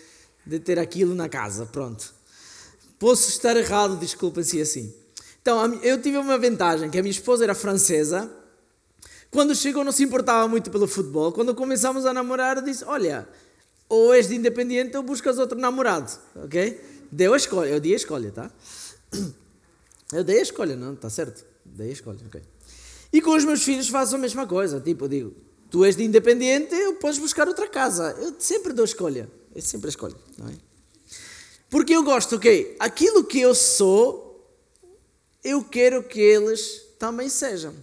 de 0.47 0.59
ter 0.59 0.79
aquilo 0.79 1.15
na 1.15 1.29
casa, 1.29 1.67
pronto. 1.67 2.15
Posso 2.99 3.29
estar 3.29 3.57
errado, 3.57 3.99
desculpem 3.99 4.43
se 4.43 4.59
é 4.59 4.63
assim. 4.63 4.95
Então, 5.45 5.75
eu 5.83 6.01
tive 6.01 6.17
uma 6.17 6.39
vantagem, 6.39 6.89
que 6.89 6.99
a 6.99 7.03
minha 7.03 7.11
esposa 7.11 7.45
era 7.45 7.55
francesa. 7.55 8.35
Quando 9.31 9.55
chegou 9.55 9.85
não 9.85 9.93
se 9.93 10.03
importava 10.03 10.49
muito 10.49 10.71
pelo 10.71 10.89
futebol. 10.89 11.33
Quando 11.33 11.55
começámos 11.55 12.07
a 12.07 12.15
namorar, 12.15 12.63
disse, 12.63 12.83
olha, 12.87 13.29
ou 13.87 14.15
és 14.15 14.27
de 14.27 14.37
independente 14.37 14.97
ou 14.97 15.03
buscas 15.03 15.39
outro 15.39 15.59
namorado, 15.59 16.11
ok? 16.35 16.81
Deu 17.13 17.35
a 17.35 17.37
escolha, 17.37 17.69
eu 17.69 17.79
dei 17.79 17.93
a 17.93 17.97
escolha, 17.97 18.31
tá? 18.31 18.51
Eu 20.15 20.25
dei 20.25 20.39
a 20.39 20.43
escolha, 20.43 20.77
não, 20.77 20.97
tá 20.97 21.11
certo? 21.11 21.45
Dei 21.63 21.91
a 21.91 21.93
escolha, 21.93 22.21
ok. 22.27 22.41
E 23.13 23.21
com 23.21 23.37
os 23.37 23.45
meus 23.45 23.63
filhos 23.63 23.91
faço 23.91 24.15
a 24.15 24.19
mesma 24.19 24.47
coisa, 24.47 24.81
tipo, 24.81 25.05
eu 25.05 25.09
digo, 25.09 25.35
tu 25.71 25.85
és 25.85 25.95
de 25.95 26.05
independente, 26.05 26.75
eu 26.75 26.95
podes 26.95 27.19
buscar 27.19 27.47
outra 27.49 27.69
casa. 27.69 28.17
Eu 28.19 28.35
sempre 28.39 28.73
dou 28.73 28.85
a 28.85 28.87
escolha, 28.87 29.31
é 29.55 29.61
sempre 29.61 29.91
a 29.91 30.09
não 30.39 30.49
é? 30.49 30.55
Porque 31.69 31.95
eu 31.95 32.03
gosto, 32.03 32.37
ok? 32.37 32.77
Aquilo 32.81 33.25
que 33.25 33.41
eu 33.41 33.55
sou, 33.55 34.24
eu 35.45 35.63
quero 35.63 36.03
que 36.03 36.19
eles 36.19 36.83
também 36.99 37.29
sejam. 37.29 37.75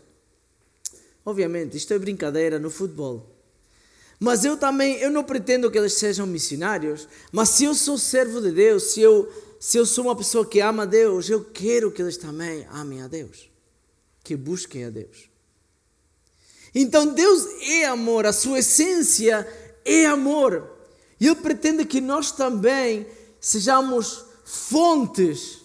Obviamente, 1.23 1.77
isto 1.77 1.93
é 1.93 1.99
brincadeira 1.99 2.57
no 2.57 2.71
futebol. 2.71 3.29
Mas 4.19 4.43
eu 4.43 4.57
também, 4.57 4.97
eu 4.97 5.11
não 5.11 5.23
pretendo 5.23 5.69
que 5.69 5.77
eles 5.77 5.93
sejam 5.93 6.25
missionários, 6.25 7.07
mas 7.31 7.49
se 7.49 7.65
eu 7.65 7.75
sou 7.75 7.97
servo 7.97 8.41
de 8.41 8.51
Deus, 8.51 8.91
se 8.91 9.01
eu, 9.01 9.31
se 9.59 9.77
eu 9.77 9.85
sou 9.85 10.05
uma 10.05 10.15
pessoa 10.15 10.45
que 10.45 10.59
ama 10.59 10.83
a 10.83 10.87
Deus, 10.87 11.29
eu 11.29 11.43
quero 11.43 11.91
que 11.91 12.01
eles 12.01 12.17
também 12.17 12.67
amem 12.71 13.01
a 13.01 13.07
Deus, 13.07 13.49
que 14.23 14.35
busquem 14.35 14.85
a 14.85 14.89
Deus. 14.89 15.29
Então 16.73 17.13
Deus 17.13 17.45
é 17.61 17.85
amor, 17.85 18.25
a 18.25 18.33
sua 18.33 18.59
essência 18.59 19.47
é 19.85 20.05
amor. 20.05 20.71
E 21.19 21.27
Ele 21.27 21.35
pretende 21.35 21.85
que 21.85 22.01
nós 22.01 22.31
também 22.31 23.05
sejamos 23.39 24.25
fontes 24.43 25.60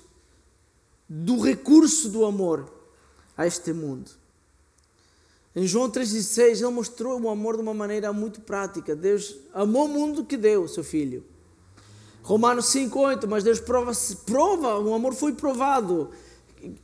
do 1.09 1.41
recurso 1.41 2.09
do 2.09 2.25
amor 2.25 2.73
a 3.37 3.47
este 3.47 3.73
mundo. 3.73 4.11
Em 5.55 5.67
João 5.67 5.91
3,16, 5.91 6.61
ele 6.61 6.69
mostrou 6.69 7.19
o 7.19 7.31
amor 7.31 7.57
de 7.57 7.63
uma 7.63 7.73
maneira 7.73 8.13
muito 8.13 8.41
prática. 8.41 8.95
Deus 8.95 9.37
amou 9.55 9.87
o 9.87 9.89
mundo 9.89 10.25
que 10.25 10.37
deu 10.37 10.65
o 10.65 10.69
seu 10.69 10.85
filho. 10.85 11.25
Romanos 12.23 12.67
5,8, 12.67 13.27
mas 13.27 13.45
Deus 13.45 13.61
prova, 13.61 13.93
prova, 14.27 14.79
o 14.79 14.93
amor 14.93 15.15
foi 15.15 15.33
provado, 15.33 16.11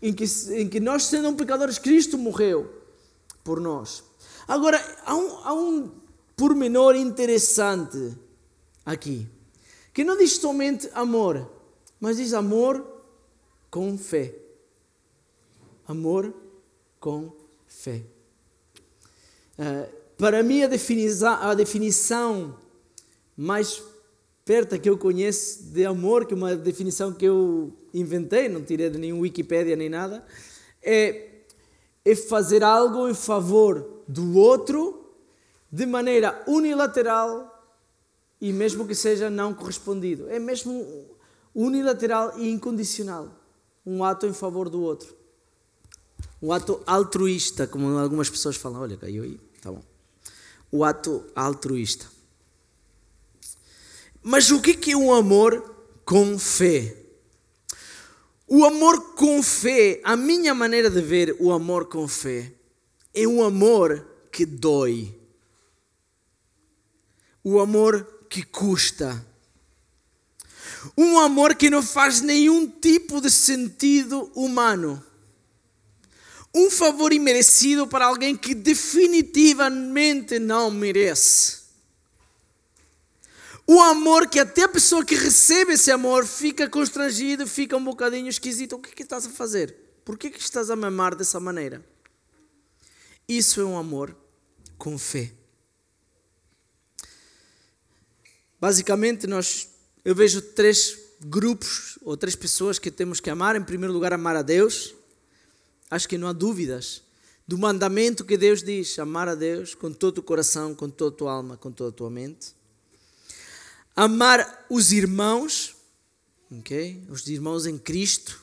em 0.01 0.13
que, 0.13 0.25
em 0.53 0.69
que 0.69 0.79
nós, 0.79 1.05
sendo 1.05 1.35
pecadores, 1.35 1.79
Cristo 1.79 2.17
morreu 2.17 2.73
por 3.43 3.61
nós. 3.61 4.05
Agora, 4.47 4.81
há 5.05 5.15
um, 5.17 5.37
há 5.45 5.53
um 5.53 5.91
pormenor 6.37 6.95
interessante 6.95 8.17
aqui, 8.87 9.29
que 9.93 10.05
não 10.05 10.17
diz 10.17 10.37
somente 10.37 10.89
amor, 10.95 11.51
mas 12.01 12.17
diz 12.17 12.33
amor 12.33 12.92
com 13.73 13.97
fé. 13.97 14.35
Amor 15.89 16.33
com 17.01 17.33
fé. 17.67 18.03
Eh, 19.59 19.89
para 20.19 20.43
mim, 20.43 20.63
a 20.63 20.67
definição, 20.67 21.33
a 21.33 21.55
definição 21.55 22.55
mais 23.35 23.83
perto 24.45 24.79
que 24.79 24.91
eu 24.91 24.99
conheço 24.99 25.65
de 25.73 25.87
amor, 25.87 26.27
que 26.27 26.35
é 26.35 26.37
uma 26.37 26.55
definição 26.55 27.15
que 27.15 27.25
eu 27.25 27.73
inventei, 27.95 28.47
não 28.47 28.63
tirei 28.63 28.91
de 28.91 28.99
nenhum 28.99 29.21
Wikipedia 29.21 29.75
nem 29.75 29.89
nada, 29.89 30.23
é, 30.83 31.31
é 32.05 32.15
fazer 32.15 32.63
algo 32.63 33.09
em 33.09 33.15
favor 33.15 34.03
do 34.07 34.37
outro 34.37 35.15
de 35.71 35.87
maneira 35.87 36.45
unilateral 36.47 37.49
e 38.39 38.53
mesmo 38.53 38.87
que 38.87 38.95
seja 38.95 39.31
não 39.31 39.55
correspondido. 39.55 40.29
É 40.29 40.39
mesmo 40.39 41.07
unilateral 41.55 42.39
e 42.39 42.51
incondicional. 42.51 43.42
Um 43.85 44.05
ato 44.05 44.27
em 44.27 44.33
favor 44.33 44.69
do 44.69 44.81
outro. 44.81 45.15
Um 46.41 46.53
ato 46.53 46.83
altruísta, 46.87 47.67
como 47.67 47.99
algumas 47.99 48.29
pessoas 48.31 48.57
falam. 48.57 48.81
Olha, 48.81 48.97
caiu 48.97 49.23
aí. 49.25 49.41
Tá 49.61 49.71
bom. 49.71 49.83
O 50.71 50.85
ato 50.85 51.25
altruísta. 51.35 52.07
Mas 54.23 54.51
o 54.51 54.61
que 54.61 54.93
é 54.93 54.97
um 54.97 55.13
amor 55.13 55.75
com 56.05 56.39
fé? 56.39 56.97
O 58.47 58.65
amor 58.65 59.15
com 59.15 59.43
fé, 59.43 60.01
a 60.05 60.15
minha 60.15 60.55
maneira 60.55 60.91
de 60.91 61.01
ver 61.01 61.37
o 61.41 61.53
amor 61.53 61.87
com 61.87 62.07
fé, 62.07 62.53
é 63.15 63.27
um 63.27 63.43
amor 63.43 64.07
que 64.31 64.45
dói. 64.45 65.19
O 67.43 67.61
amor 67.61 68.05
que 68.29 68.43
custa. 68.43 69.27
Um 70.97 71.19
amor 71.19 71.55
que 71.55 71.71
não 71.71 71.83
faz 71.83 72.21
nenhum 72.21 72.69
tipo 72.69 73.21
de 73.21 73.31
sentido 73.31 74.31
humano. 74.35 75.03
Um 76.55 76.71
favor 76.71 77.13
imerecido 77.13 77.87
para 77.87 78.07
alguém 78.07 78.37
que 78.37 78.55
definitivamente 78.55 80.39
não 80.39 80.71
merece. 80.71 81.63
Um 83.67 83.81
amor 83.81 84.29
que 84.29 84.39
até 84.41 84.65
a 84.65 84.69
pessoa 84.69 85.05
que 85.05 85.15
recebe 85.15 85.75
esse 85.75 85.91
amor 85.91 86.27
fica 86.27 86.69
constrangido, 86.69 87.47
fica 87.47 87.77
um 87.77 87.85
bocadinho 87.85 88.29
esquisito. 88.29 88.75
O 88.75 88.79
que, 88.79 88.91
é 88.91 88.95
que 88.95 89.03
estás 89.03 89.25
a 89.27 89.31
fazer? 89.31 89.75
Por 90.05 90.19
que, 90.19 90.27
é 90.27 90.31
que 90.31 90.41
estás 90.41 90.69
a 90.69 90.77
me 90.77 90.87
amar 90.87 91.15
dessa 91.15 91.39
maneira? 91.39 91.85
Isso 93.29 93.61
é 93.61 93.65
um 93.65 93.79
amor 93.79 94.17
com 94.77 94.99
fé. 94.99 95.33
Basicamente, 98.61 99.27
nós, 99.27 99.69
eu 100.05 100.15
vejo 100.15 100.43
três 100.43 100.99
grupos 101.21 101.99
ou 102.03 102.17
três 102.17 102.35
pessoas 102.35 102.79
que 102.79 102.91
temos 102.91 103.21
que 103.21 103.31
amar. 103.31 103.55
Em 103.55 103.63
primeiro 103.63 103.93
lugar, 103.93 104.13
amar 104.13 104.37
a 104.37 104.43
Deus. 104.43 104.95
Acho 105.91 106.09
que 106.09 106.19
não 106.19 106.29
há 106.29 106.33
dúvidas 106.33 107.03
do 107.47 107.57
mandamento 107.57 108.25
que 108.25 108.37
Deus 108.37 108.63
diz: 108.63 108.99
amar 108.99 109.29
a 109.29 109.35
Deus 109.35 109.75
com 109.75 109.93
todo 109.93 110.19
o 110.19 110.23
coração, 110.23 110.75
com 110.75 110.89
toda 110.89 111.15
a 111.15 111.19
tua 111.19 111.33
alma, 111.33 111.57
com 111.57 111.71
toda 111.71 111.91
a 111.91 111.93
tua 111.93 112.11
mente. 112.11 112.55
Amar 113.95 114.67
os 114.71 114.91
irmãos, 114.91 115.77
ok? 116.51 117.05
Os 117.09 117.27
irmãos 117.27 117.67
em 117.67 117.79
Cristo. 117.79 118.41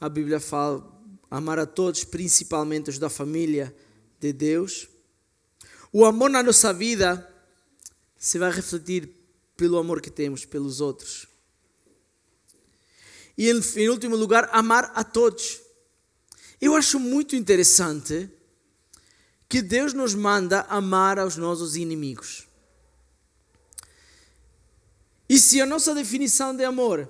A 0.00 0.08
Bíblia 0.08 0.40
fala 0.40 0.90
amar 1.30 1.58
a 1.58 1.66
todos, 1.66 2.04
principalmente 2.04 2.90
os 2.90 2.98
da 2.98 3.10
família 3.10 3.74
de 4.20 4.32
Deus. 4.32 4.88
O 5.92 6.04
amor 6.04 6.30
na 6.30 6.42
nossa 6.42 6.72
vida 6.72 7.28
se 8.16 8.38
vai 8.38 8.50
refletir 8.50 9.21
pelo 9.56 9.78
amor 9.78 10.00
que 10.00 10.10
temos 10.10 10.44
pelos 10.44 10.80
outros. 10.80 11.26
E 13.36 13.50
em 13.50 13.88
último 13.88 14.16
lugar, 14.16 14.48
amar 14.52 14.92
a 14.94 15.02
todos. 15.02 15.60
Eu 16.60 16.76
acho 16.76 17.00
muito 17.00 17.34
interessante 17.34 18.30
que 19.48 19.60
Deus 19.60 19.92
nos 19.92 20.14
manda 20.14 20.62
amar 20.68 21.18
aos 21.18 21.36
nossos 21.36 21.76
inimigos. 21.76 22.46
E 25.28 25.38
se 25.38 25.60
a 25.60 25.66
nossa 25.66 25.94
definição 25.94 26.54
de 26.54 26.64
amor 26.64 27.08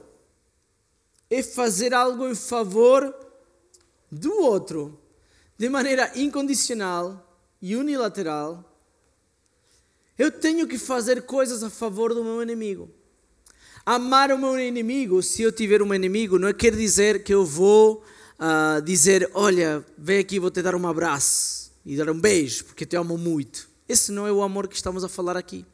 é 1.28 1.42
fazer 1.42 1.92
algo 1.92 2.28
em 2.28 2.34
favor 2.34 3.14
do 4.10 4.32
outro, 4.40 5.00
de 5.58 5.68
maneira 5.68 6.12
incondicional 6.18 7.36
e 7.60 7.74
unilateral, 7.76 8.71
eu 10.18 10.30
tenho 10.30 10.66
que 10.66 10.78
fazer 10.78 11.22
coisas 11.22 11.62
a 11.62 11.70
favor 11.70 12.14
do 12.14 12.22
meu 12.22 12.42
inimigo. 12.42 12.90
Amar 13.84 14.30
o 14.30 14.38
meu 14.38 14.58
inimigo, 14.58 15.22
se 15.22 15.42
eu 15.42 15.50
tiver 15.50 15.82
um 15.82 15.92
inimigo, 15.92 16.38
não 16.38 16.52
quer 16.52 16.74
dizer 16.74 17.24
que 17.24 17.34
eu 17.34 17.44
vou 17.44 18.04
uh, 18.38 18.80
dizer: 18.82 19.28
Olha, 19.34 19.84
vem 19.98 20.18
aqui, 20.18 20.38
vou 20.38 20.50
te 20.50 20.62
dar 20.62 20.74
um 20.74 20.86
abraço 20.86 21.72
e 21.84 21.96
dar 21.96 22.08
um 22.08 22.20
beijo, 22.20 22.64
porque 22.66 22.86
te 22.86 22.96
amo 22.96 23.18
muito. 23.18 23.68
Esse 23.88 24.12
não 24.12 24.26
é 24.26 24.32
o 24.32 24.42
amor 24.42 24.68
que 24.68 24.76
estamos 24.76 25.02
a 25.02 25.08
falar 25.08 25.36
aqui. 25.36 25.66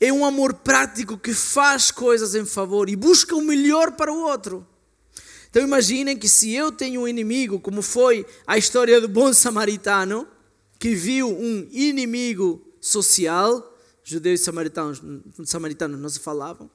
É 0.00 0.12
um 0.12 0.24
amor 0.24 0.54
prático 0.54 1.18
que 1.18 1.32
faz 1.32 1.90
coisas 1.90 2.34
em 2.34 2.44
favor 2.44 2.88
e 2.88 2.96
busca 2.96 3.36
o 3.36 3.42
melhor 3.42 3.92
para 3.92 4.12
o 4.12 4.22
outro. 4.22 4.66
Então 5.48 5.62
imaginem 5.62 6.16
que 6.16 6.28
se 6.28 6.52
eu 6.52 6.72
tenho 6.72 7.02
um 7.02 7.06
inimigo, 7.06 7.60
como 7.60 7.82
foi 7.82 8.26
a 8.46 8.56
história 8.56 9.00
do 9.00 9.08
bom 9.08 9.32
samaritano, 9.34 10.26
que 10.78 10.94
viu 10.94 11.28
um 11.28 11.68
inimigo 11.70 12.71
social, 12.82 13.78
judeus 14.02 14.40
e 14.40 14.44
samaritanos, 14.44 15.00
samaritanos 15.44 16.00
não 16.00 16.08
se 16.08 16.18
falavam. 16.18 16.68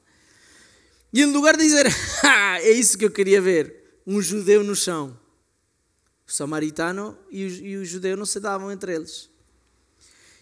E 1.14 1.22
em 1.22 1.26
lugar 1.26 1.58
de 1.58 1.64
dizer, 1.64 1.86
ah, 2.24 2.60
é 2.62 2.72
isso 2.72 2.98
que 2.98 3.06
eu 3.06 3.12
queria 3.12 3.42
ver, 3.42 4.02
um 4.08 4.22
judeu 4.22 4.64
no 4.64 4.76
chão, 4.76 5.20
o 6.26 6.32
samaritano 6.32 7.18
e 7.30 7.46
o, 7.46 7.50
e 7.50 7.78
o 7.78 7.86
judeu 7.86 8.16
não 8.16 8.26
se 8.26 8.40
davam 8.40 8.72
entre 8.72 8.96
eles. 8.96 9.30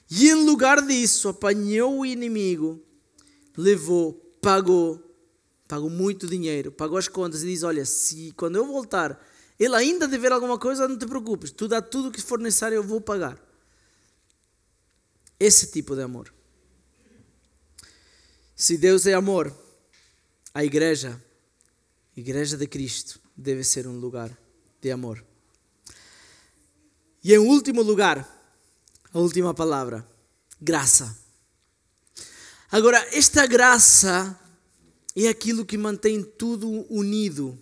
E 0.10 0.30
em 0.30 0.46
lugar 0.46 0.82
disso, 0.86 1.30
apanhou 1.30 2.00
o 2.00 2.06
inimigo, 2.06 2.80
levou, 3.58 4.14
pagou, 4.40 5.02
pagou 5.68 5.90
muito 5.90 6.28
dinheiro, 6.28 6.72
pagou 6.72 6.98
as 6.98 7.08
contas 7.08 7.42
e 7.42 7.48
diz: 7.48 7.64
Olha, 7.64 7.84
se 7.86 8.32
quando 8.38 8.56
eu 8.56 8.68
voltar 8.68 9.20
ele 9.60 9.76
ainda 9.76 10.08
dever 10.08 10.32
alguma 10.32 10.58
coisa, 10.58 10.88
não 10.88 10.98
te 10.98 11.06
preocupes, 11.06 11.50
tu 11.50 11.68
dá 11.68 11.82
tudo 11.82 12.10
o 12.10 12.12
que 12.12 12.22
for 12.22 12.40
necessário, 12.40 12.76
eu 12.76 12.84
vou 12.84 13.00
pagar. 13.00 13.42
Esse 15.40 15.68
tipo 15.68 15.96
de 15.96 16.02
amor. 16.02 16.34
Se 18.56 18.78
Deus 18.78 19.06
é 19.06 19.14
amor, 19.14 19.54
a 20.54 20.64
igreja, 20.64 21.22
a 22.16 22.20
igreja 22.20 22.56
de 22.56 22.66
Cristo, 22.68 23.20
deve 23.36 23.64
ser 23.64 23.86
um 23.86 24.00
lugar 24.00 24.36
de 24.82 24.92
amor. 24.92 25.24
E 27.22 27.34
em 27.34 27.38
último 27.38 27.82
lugar, 27.82 28.26
a 29.14 29.20
última 29.20 29.54
palavra, 29.54 30.08
graça. 30.62 31.18
Agora, 32.72 32.98
esta 33.12 33.46
graça 33.46 34.40
é 35.16 35.28
aquilo 35.28 35.66
que 35.66 35.78
mantém 35.78 36.24
tudo 36.24 36.86
unido. 36.90 37.58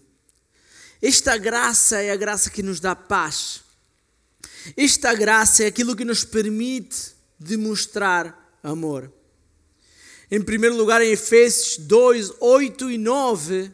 Esta 1.02 1.38
graça 1.38 2.02
é 2.02 2.12
a 2.12 2.16
graça 2.16 2.50
que 2.50 2.62
nos 2.62 2.80
dá 2.80 2.96
paz. 2.96 3.64
Esta 4.78 5.14
graça 5.14 5.64
é 5.64 5.68
aquilo 5.68 5.96
que 5.96 6.06
nos 6.06 6.24
permite 6.24 7.12
demonstrar 7.44 8.58
amor. 8.64 9.12
Em 10.32 10.42
primeiro 10.42 10.76
lugar, 10.76 11.02
em 11.02 11.12
Efésios 11.12 11.78
2, 11.78 12.34
8 12.40 12.92
e 12.92 12.98
9, 12.98 13.72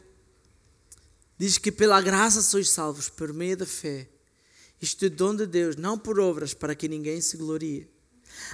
diz 1.38 1.58
que 1.58 1.72
pela 1.72 2.02
graça 2.02 2.42
sois 2.42 2.70
salvos 2.70 3.08
por 3.08 3.32
meio 3.32 3.56
da 3.56 3.66
fé. 3.66 4.10
Isto 4.82 5.06
é 5.06 5.10
dom 5.10 5.36
de 5.36 5.46
Deus, 5.46 5.76
não 5.76 5.98
por 5.98 6.20
obras, 6.20 6.54
para 6.54 6.76
que 6.76 6.88
ninguém 6.88 7.22
se 7.22 7.38
glorie. 7.38 7.88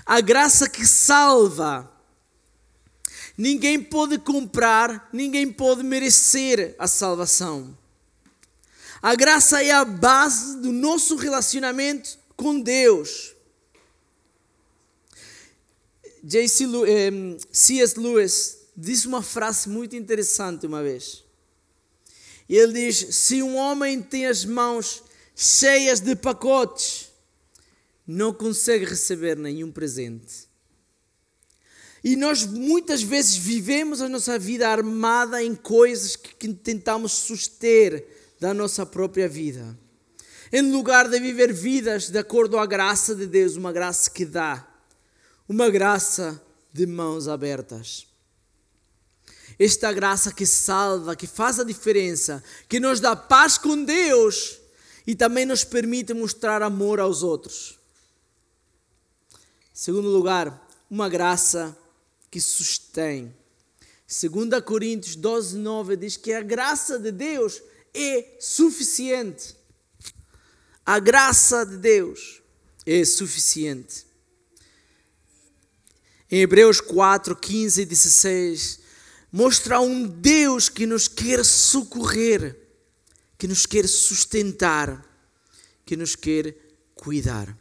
A 0.05 0.21
graça 0.21 0.69
que 0.69 0.85
salva. 0.85 1.91
Ninguém 3.37 3.81
pode 3.81 4.17
comprar, 4.17 5.09
ninguém 5.11 5.51
pode 5.51 5.83
merecer 5.83 6.75
a 6.79 6.87
salvação. 6.87 7.77
A 9.01 9.13
graça 9.13 9.61
é 9.63 9.71
a 9.71 9.85
base 9.85 10.61
do 10.61 10.71
nosso 10.71 11.15
relacionamento 11.15 12.17
com 12.35 12.59
Deus. 12.59 13.34
C. 16.27 16.47
C.S. 17.51 17.99
Lewis 17.99 18.57
disse 18.75 19.07
uma 19.07 19.21
frase 19.21 19.69
muito 19.69 19.95
interessante 19.95 20.65
uma 20.65 20.81
vez. 20.81 21.23
Ele 22.49 22.73
diz: 22.73 23.15
Se 23.15 23.43
um 23.43 23.55
homem 23.55 24.01
tem 24.01 24.25
as 24.25 24.43
mãos 24.43 25.03
cheias 25.35 25.99
de 25.99 26.15
pacotes, 26.15 27.09
não 28.07 28.33
consegue 28.33 28.85
receber 28.85 29.37
nenhum 29.37 29.71
presente. 29.71 30.45
E 32.03 32.15
nós 32.15 32.45
muitas 32.45 33.01
vezes 33.01 33.35
vivemos 33.35 33.99
a 33.99 34.07
nossa 34.07 34.37
vida 34.37 34.69
armada 34.69 35.43
em 35.43 35.55
coisas 35.55 36.15
que 36.15 36.53
tentamos 36.53 37.11
suster 37.11 38.05
da 38.39 38.53
nossa 38.53 38.85
própria 38.85 39.27
vida. 39.27 39.77
Em 40.51 40.71
lugar 40.71 41.09
de 41.09 41.19
viver 41.19 41.51
vidas 41.51 42.09
de 42.09 42.19
acordo 42.19 42.59
a 42.59 42.65
graça 42.65 43.15
de 43.15 43.25
Deus, 43.25 43.55
uma 43.55 43.71
graça 43.71 44.09
que 44.11 44.23
dá 44.23 44.74
uma 45.47 45.69
graça 45.69 46.41
de 46.73 46.85
mãos 46.85 47.27
abertas. 47.27 48.07
Esta 49.57 49.93
graça 49.93 50.33
que 50.33 50.45
salva, 50.45 51.15
que 51.15 51.27
faz 51.27 51.59
a 51.59 51.63
diferença, 51.63 52.43
que 52.67 52.79
nos 52.79 52.99
dá 52.99 53.15
paz 53.15 53.57
com 53.57 53.83
Deus 53.83 54.59
e 55.07 55.15
também 55.15 55.45
nos 55.45 55.63
permite 55.63 56.13
mostrar 56.13 56.61
amor 56.61 56.99
aos 56.99 57.23
outros. 57.23 57.79
Segundo 59.73 60.09
lugar, 60.09 60.67
uma 60.89 61.07
graça 61.07 61.77
que 62.31 62.41
sustém. 62.41 63.33
2 64.07 64.61
Coríntios 64.63 65.15
12, 65.15 65.57
9 65.57 65.95
diz 65.95 66.17
que 66.17 66.33
a 66.33 66.41
graça 66.41 66.99
de 66.99 67.11
Deus 67.11 67.61
é 67.93 68.37
suficiente. 68.39 69.55
A 70.85 70.99
graça 70.99 71.65
de 71.65 71.77
Deus 71.77 72.41
é 72.85 73.03
suficiente. 73.05 74.05
Em 76.29 76.41
Hebreus 76.41 76.81
4, 76.81 77.35
15 77.35 77.81
e 77.81 77.85
16, 77.85 78.79
mostra 79.31 79.79
um 79.79 80.07
Deus 80.07 80.69
que 80.69 80.85
nos 80.85 81.07
quer 81.07 81.45
socorrer, 81.45 82.59
que 83.37 83.47
nos 83.47 83.65
quer 83.65 83.87
sustentar, 83.87 85.05
que 85.85 85.95
nos 85.95 86.15
quer 86.15 86.55
cuidar. 86.95 87.55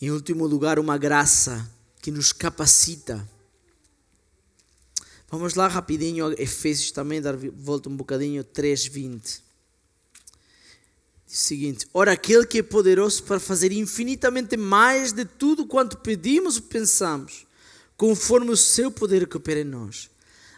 Em 0.00 0.10
último 0.10 0.46
lugar, 0.46 0.78
uma 0.78 0.96
graça 0.96 1.70
que 2.00 2.10
nos 2.10 2.32
capacita. 2.32 3.28
Vamos 5.30 5.54
lá 5.54 5.68
rapidinho, 5.68 6.32
Efésios 6.40 6.90
também, 6.90 7.20
dar 7.20 7.36
volta 7.36 7.88
um 7.88 7.96
bocadinho, 7.96 8.42
3.20. 8.42 9.51
Seguinte: 11.34 11.88
Ora, 11.94 12.12
aquele 12.12 12.44
que 12.44 12.58
é 12.58 12.62
poderoso 12.62 13.22
para 13.22 13.40
fazer 13.40 13.72
infinitamente 13.72 14.54
mais 14.54 15.12
de 15.12 15.24
tudo 15.24 15.64
quanto 15.64 15.96
pedimos 15.96 16.56
ou 16.56 16.62
pensamos, 16.64 17.46
conforme 17.96 18.50
o 18.50 18.56
seu 18.56 18.90
poder 18.90 19.26
que 19.26 19.38
opera 19.38 19.60
em 19.60 19.64
nós. 19.64 20.10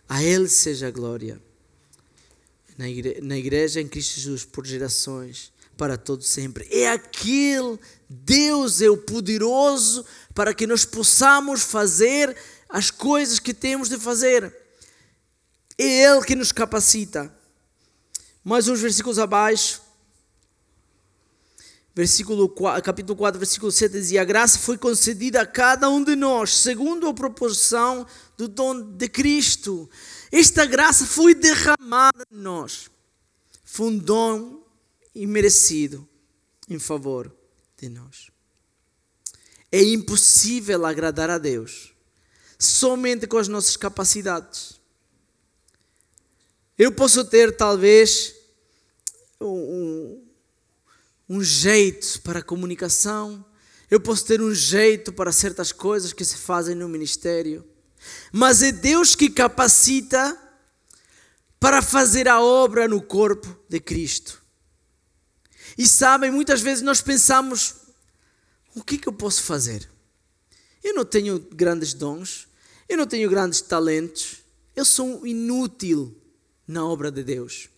A 0.09 0.21
Ele 0.21 0.49
seja 0.49 0.89
a 0.89 0.91
glória. 0.91 1.41
Na 2.77 2.87
na 3.23 3.39
igreja 3.39 3.81
em 3.81 3.87
Cristo 3.87 4.19
Jesus, 4.19 4.45
por 4.45 4.67
gerações, 4.67 5.53
para 5.77 5.97
todos 5.97 6.27
sempre. 6.27 6.67
É 6.69 6.91
aquele 6.91 7.79
Deus 8.11 8.83
é 8.83 8.91
o 8.91 8.97
poderoso 8.97 10.05
para 10.35 10.53
que 10.53 10.67
nós 10.67 10.85
possamos 10.85 11.63
fazer 11.63 12.37
as 12.69 12.91
coisas 12.91 13.39
que 13.39 13.55
temos 13.55 13.89
de 13.89 13.97
fazer. 13.97 14.53
É 15.79 16.03
Ele 16.03 16.25
que 16.25 16.35
nos 16.35 16.51
capacita. 16.51 17.33
Mais 18.43 18.67
uns 18.67 18.81
versículos 18.81 19.21
abaixo, 19.21 19.84
versículo 21.95 22.49
4, 22.49 22.83
capítulo 22.83 23.17
4, 23.17 23.39
versículo 23.39 23.71
7 23.71 23.93
dizia: 23.93 24.23
A 24.23 24.25
graça 24.25 24.59
foi 24.59 24.77
concedida 24.77 25.41
a 25.41 25.47
cada 25.47 25.89
um 25.89 26.03
de 26.03 26.17
nós, 26.17 26.57
segundo 26.59 27.07
a 27.07 27.15
proporção 27.15 28.07
do 28.37 28.49
dom 28.49 28.81
de 28.81 29.09
Cristo. 29.09 29.89
Esta 30.33 30.67
graça 30.67 31.07
foi 31.07 31.35
derramada 31.35 32.25
em 32.33 32.37
nós. 32.37 32.91
Foi 33.65 33.87
um 33.87 33.99
dom 33.99 34.63
imerecido 35.15 36.07
em 36.69 36.79
favor 36.79 37.33
de 37.77 37.89
nós. 37.89 38.31
É 39.71 39.83
impossível 39.83 40.85
agradar 40.87 41.31
a 41.31 41.39
Deus 41.39 41.95
somente 42.59 43.27
com 43.27 43.37
as 43.37 43.49
nossas 43.49 43.77
capacidades. 43.77 44.81
Eu 46.79 46.93
posso 46.93 47.25
ter 47.25 47.57
talvez 47.57 48.35
um, 49.41 50.24
um 51.29 51.43
jeito 51.43 52.21
para 52.23 52.41
a 52.41 52.43
comunicação, 52.43 53.45
eu 53.91 54.01
posso 54.01 54.25
ter 54.27 54.41
um 54.41 54.55
jeito 54.55 55.13
para 55.13 55.33
certas 55.33 55.73
coisas 55.73 56.13
que 56.13 56.25
se 56.25 56.37
fazem 56.37 56.75
no 56.75 56.89
ministério, 56.89 57.65
mas 58.33 58.63
é 58.63 58.73
Deus 58.73 59.15
que 59.15 59.31
capacita 59.31 60.39
para 61.59 61.81
fazer 61.81 62.29
a 62.29 62.43
obra 62.43 62.87
no 62.87 63.01
corpo 63.01 63.57
de 63.69 63.81
Cristo. 63.81 64.43
E 65.79 65.87
sabem, 65.87 66.31
muitas 66.31 66.61
vezes 66.61 66.83
nós 66.83 67.01
pensamos: 67.01 67.77
o 68.75 68.83
que, 68.83 68.99
que 68.99 69.09
eu 69.09 69.13
posso 69.13 69.43
fazer? 69.43 69.89
Eu 70.83 70.95
não 70.95 71.05
tenho 71.05 71.39
grandes 71.39 71.95
dons, 71.95 72.47
eu 72.89 72.97
não 72.97 73.07
tenho 73.07 73.31
grandes 73.31 73.63
talentos, 73.63 74.45
eu 74.77 74.85
sou 74.85 75.27
inútil 75.27 76.21
na 76.67 76.85
obra 76.85 77.11
de 77.11 77.23
Deus. 77.23 77.69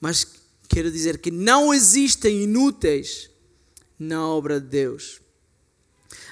Mas 0.00 0.26
quero 0.66 0.90
dizer 0.90 1.18
que 1.18 1.30
não 1.30 1.72
existem 1.72 2.42
inúteis 2.42 3.30
na 3.98 4.26
obra 4.26 4.60
de 4.60 4.66
Deus. 4.66 5.20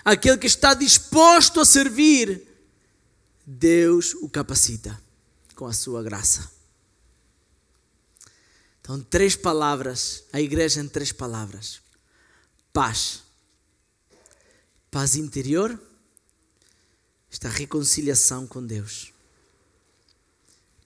Aquele 0.04 0.38
que 0.38 0.46
está 0.46 0.74
disposto 0.74 1.60
a 1.60 1.64
servir, 1.64 2.46
Deus 3.46 4.14
o 4.14 4.28
capacita 4.28 5.00
com 5.54 5.66
a 5.66 5.72
sua 5.72 6.02
graça. 6.02 6.50
Então, 8.80 9.00
três 9.00 9.34
palavras, 9.34 10.24
a 10.32 10.40
igreja 10.40 10.80
em 10.80 10.88
três 10.88 11.10
palavras: 11.10 11.80
paz, 12.72 13.22
paz 14.90 15.16
interior, 15.16 15.80
esta 17.32 17.48
reconciliação 17.48 18.46
com 18.46 18.64
Deus, 18.64 19.12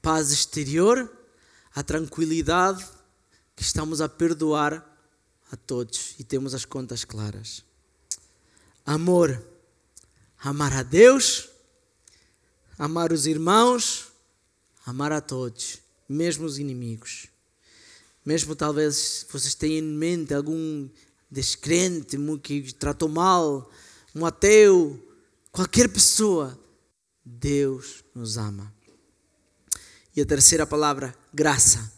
paz 0.01 0.31
exterior, 0.31 1.11
a 1.75 1.83
tranquilidade 1.83 2.87
que 3.59 3.65
estamos 3.65 4.01
a 4.01 4.09
perdoar 4.09 4.87
a 5.51 5.57
todos 5.57 6.15
e 6.17 6.23
temos 6.23 6.55
as 6.55 6.65
contas 6.65 7.05
claras. 7.05 7.65
Amor, 8.87 9.45
amar 10.39 10.73
a 10.73 10.85
Deus, 10.85 11.49
amar 12.79 13.13
os 13.13 13.27
irmãos, 13.27 14.13
amar 14.87 15.11
a 15.11 15.21
todos, 15.21 15.81
mesmo 16.09 16.47
os 16.47 16.61
inimigos. 16.61 17.27
Mesmo 18.25 18.55
talvez 18.55 19.27
vocês 19.29 19.57
tenham 19.57 19.79
em 19.79 19.93
mente 19.93 20.33
algum 20.33 20.89
descrente 21.29 22.17
que 22.41 22.73
tratou 22.75 23.09
mal, 23.09 23.69
um 24.15 24.25
ateu, 24.25 25.05
qualquer 25.51 25.89
pessoa, 25.89 26.57
Deus 27.25 28.05
nos 28.15 28.37
ama. 28.37 28.73
E 30.15 30.21
a 30.21 30.25
terceira 30.25 30.65
palavra, 30.65 31.13
graça 31.35 31.98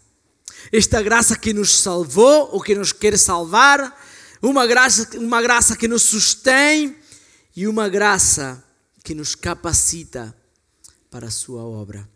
esta 0.72 1.02
graça 1.02 1.36
que 1.36 1.52
nos 1.52 1.78
salvou 1.78 2.50
ou 2.52 2.60
que 2.60 2.74
nos 2.74 2.92
quer 2.92 3.18
salvar, 3.18 3.98
uma 4.42 4.66
graça, 4.66 5.18
uma 5.18 5.42
graça 5.42 5.76
que 5.76 5.88
nos 5.88 6.02
sustém 6.02 6.96
e 7.56 7.66
uma 7.66 7.88
graça 7.88 8.64
que 9.02 9.14
nos 9.14 9.34
capacita 9.34 10.34
para 11.10 11.26
a 11.26 11.30
sua 11.30 11.62
obra. 11.62 12.08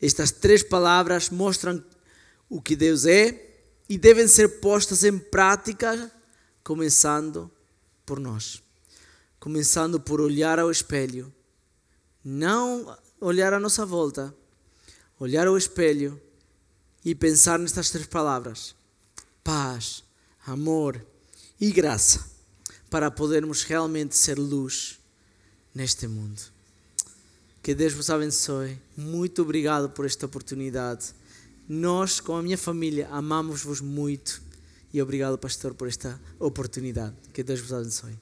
Estas 0.00 0.30
três 0.30 0.62
palavras 0.62 1.30
mostram 1.30 1.84
o 2.48 2.60
que 2.60 2.74
Deus 2.74 3.06
é 3.06 3.50
e 3.88 3.98
devem 3.98 4.26
ser 4.26 4.60
postas 4.60 5.04
em 5.04 5.18
prática, 5.18 6.10
começando 6.64 7.50
por 8.06 8.18
nós. 8.18 8.62
Começando 9.38 10.00
por 10.00 10.20
olhar 10.20 10.58
ao 10.58 10.70
espelho, 10.70 11.32
não 12.24 12.96
olhar 13.20 13.52
à 13.52 13.58
nossa 13.58 13.84
volta, 13.84 14.34
olhar 15.18 15.46
ao 15.46 15.56
espelho 15.56 16.20
e 17.04 17.14
pensar 17.14 17.58
nestas 17.58 17.90
três 17.90 18.06
palavras: 18.06 18.74
paz, 19.42 20.04
amor 20.46 21.04
e 21.60 21.70
graça, 21.70 22.24
para 22.90 23.10
podermos 23.10 23.62
realmente 23.62 24.16
ser 24.16 24.38
luz 24.38 24.98
neste 25.74 26.06
mundo. 26.06 26.40
Que 27.62 27.74
Deus 27.74 27.92
vos 27.92 28.10
abençoe. 28.10 28.78
Muito 28.96 29.42
obrigado 29.42 29.88
por 29.90 30.04
esta 30.04 30.26
oportunidade. 30.26 31.14
Nós, 31.68 32.18
com 32.18 32.34
a 32.34 32.42
minha 32.42 32.58
família, 32.58 33.08
amamos-vos 33.10 33.80
muito. 33.80 34.42
E 34.92 35.00
obrigado, 35.00 35.38
pastor, 35.38 35.72
por 35.72 35.86
esta 35.86 36.20
oportunidade. 36.40 37.14
Que 37.32 37.42
Deus 37.44 37.60
vos 37.60 37.72
abençoe. 37.72 38.18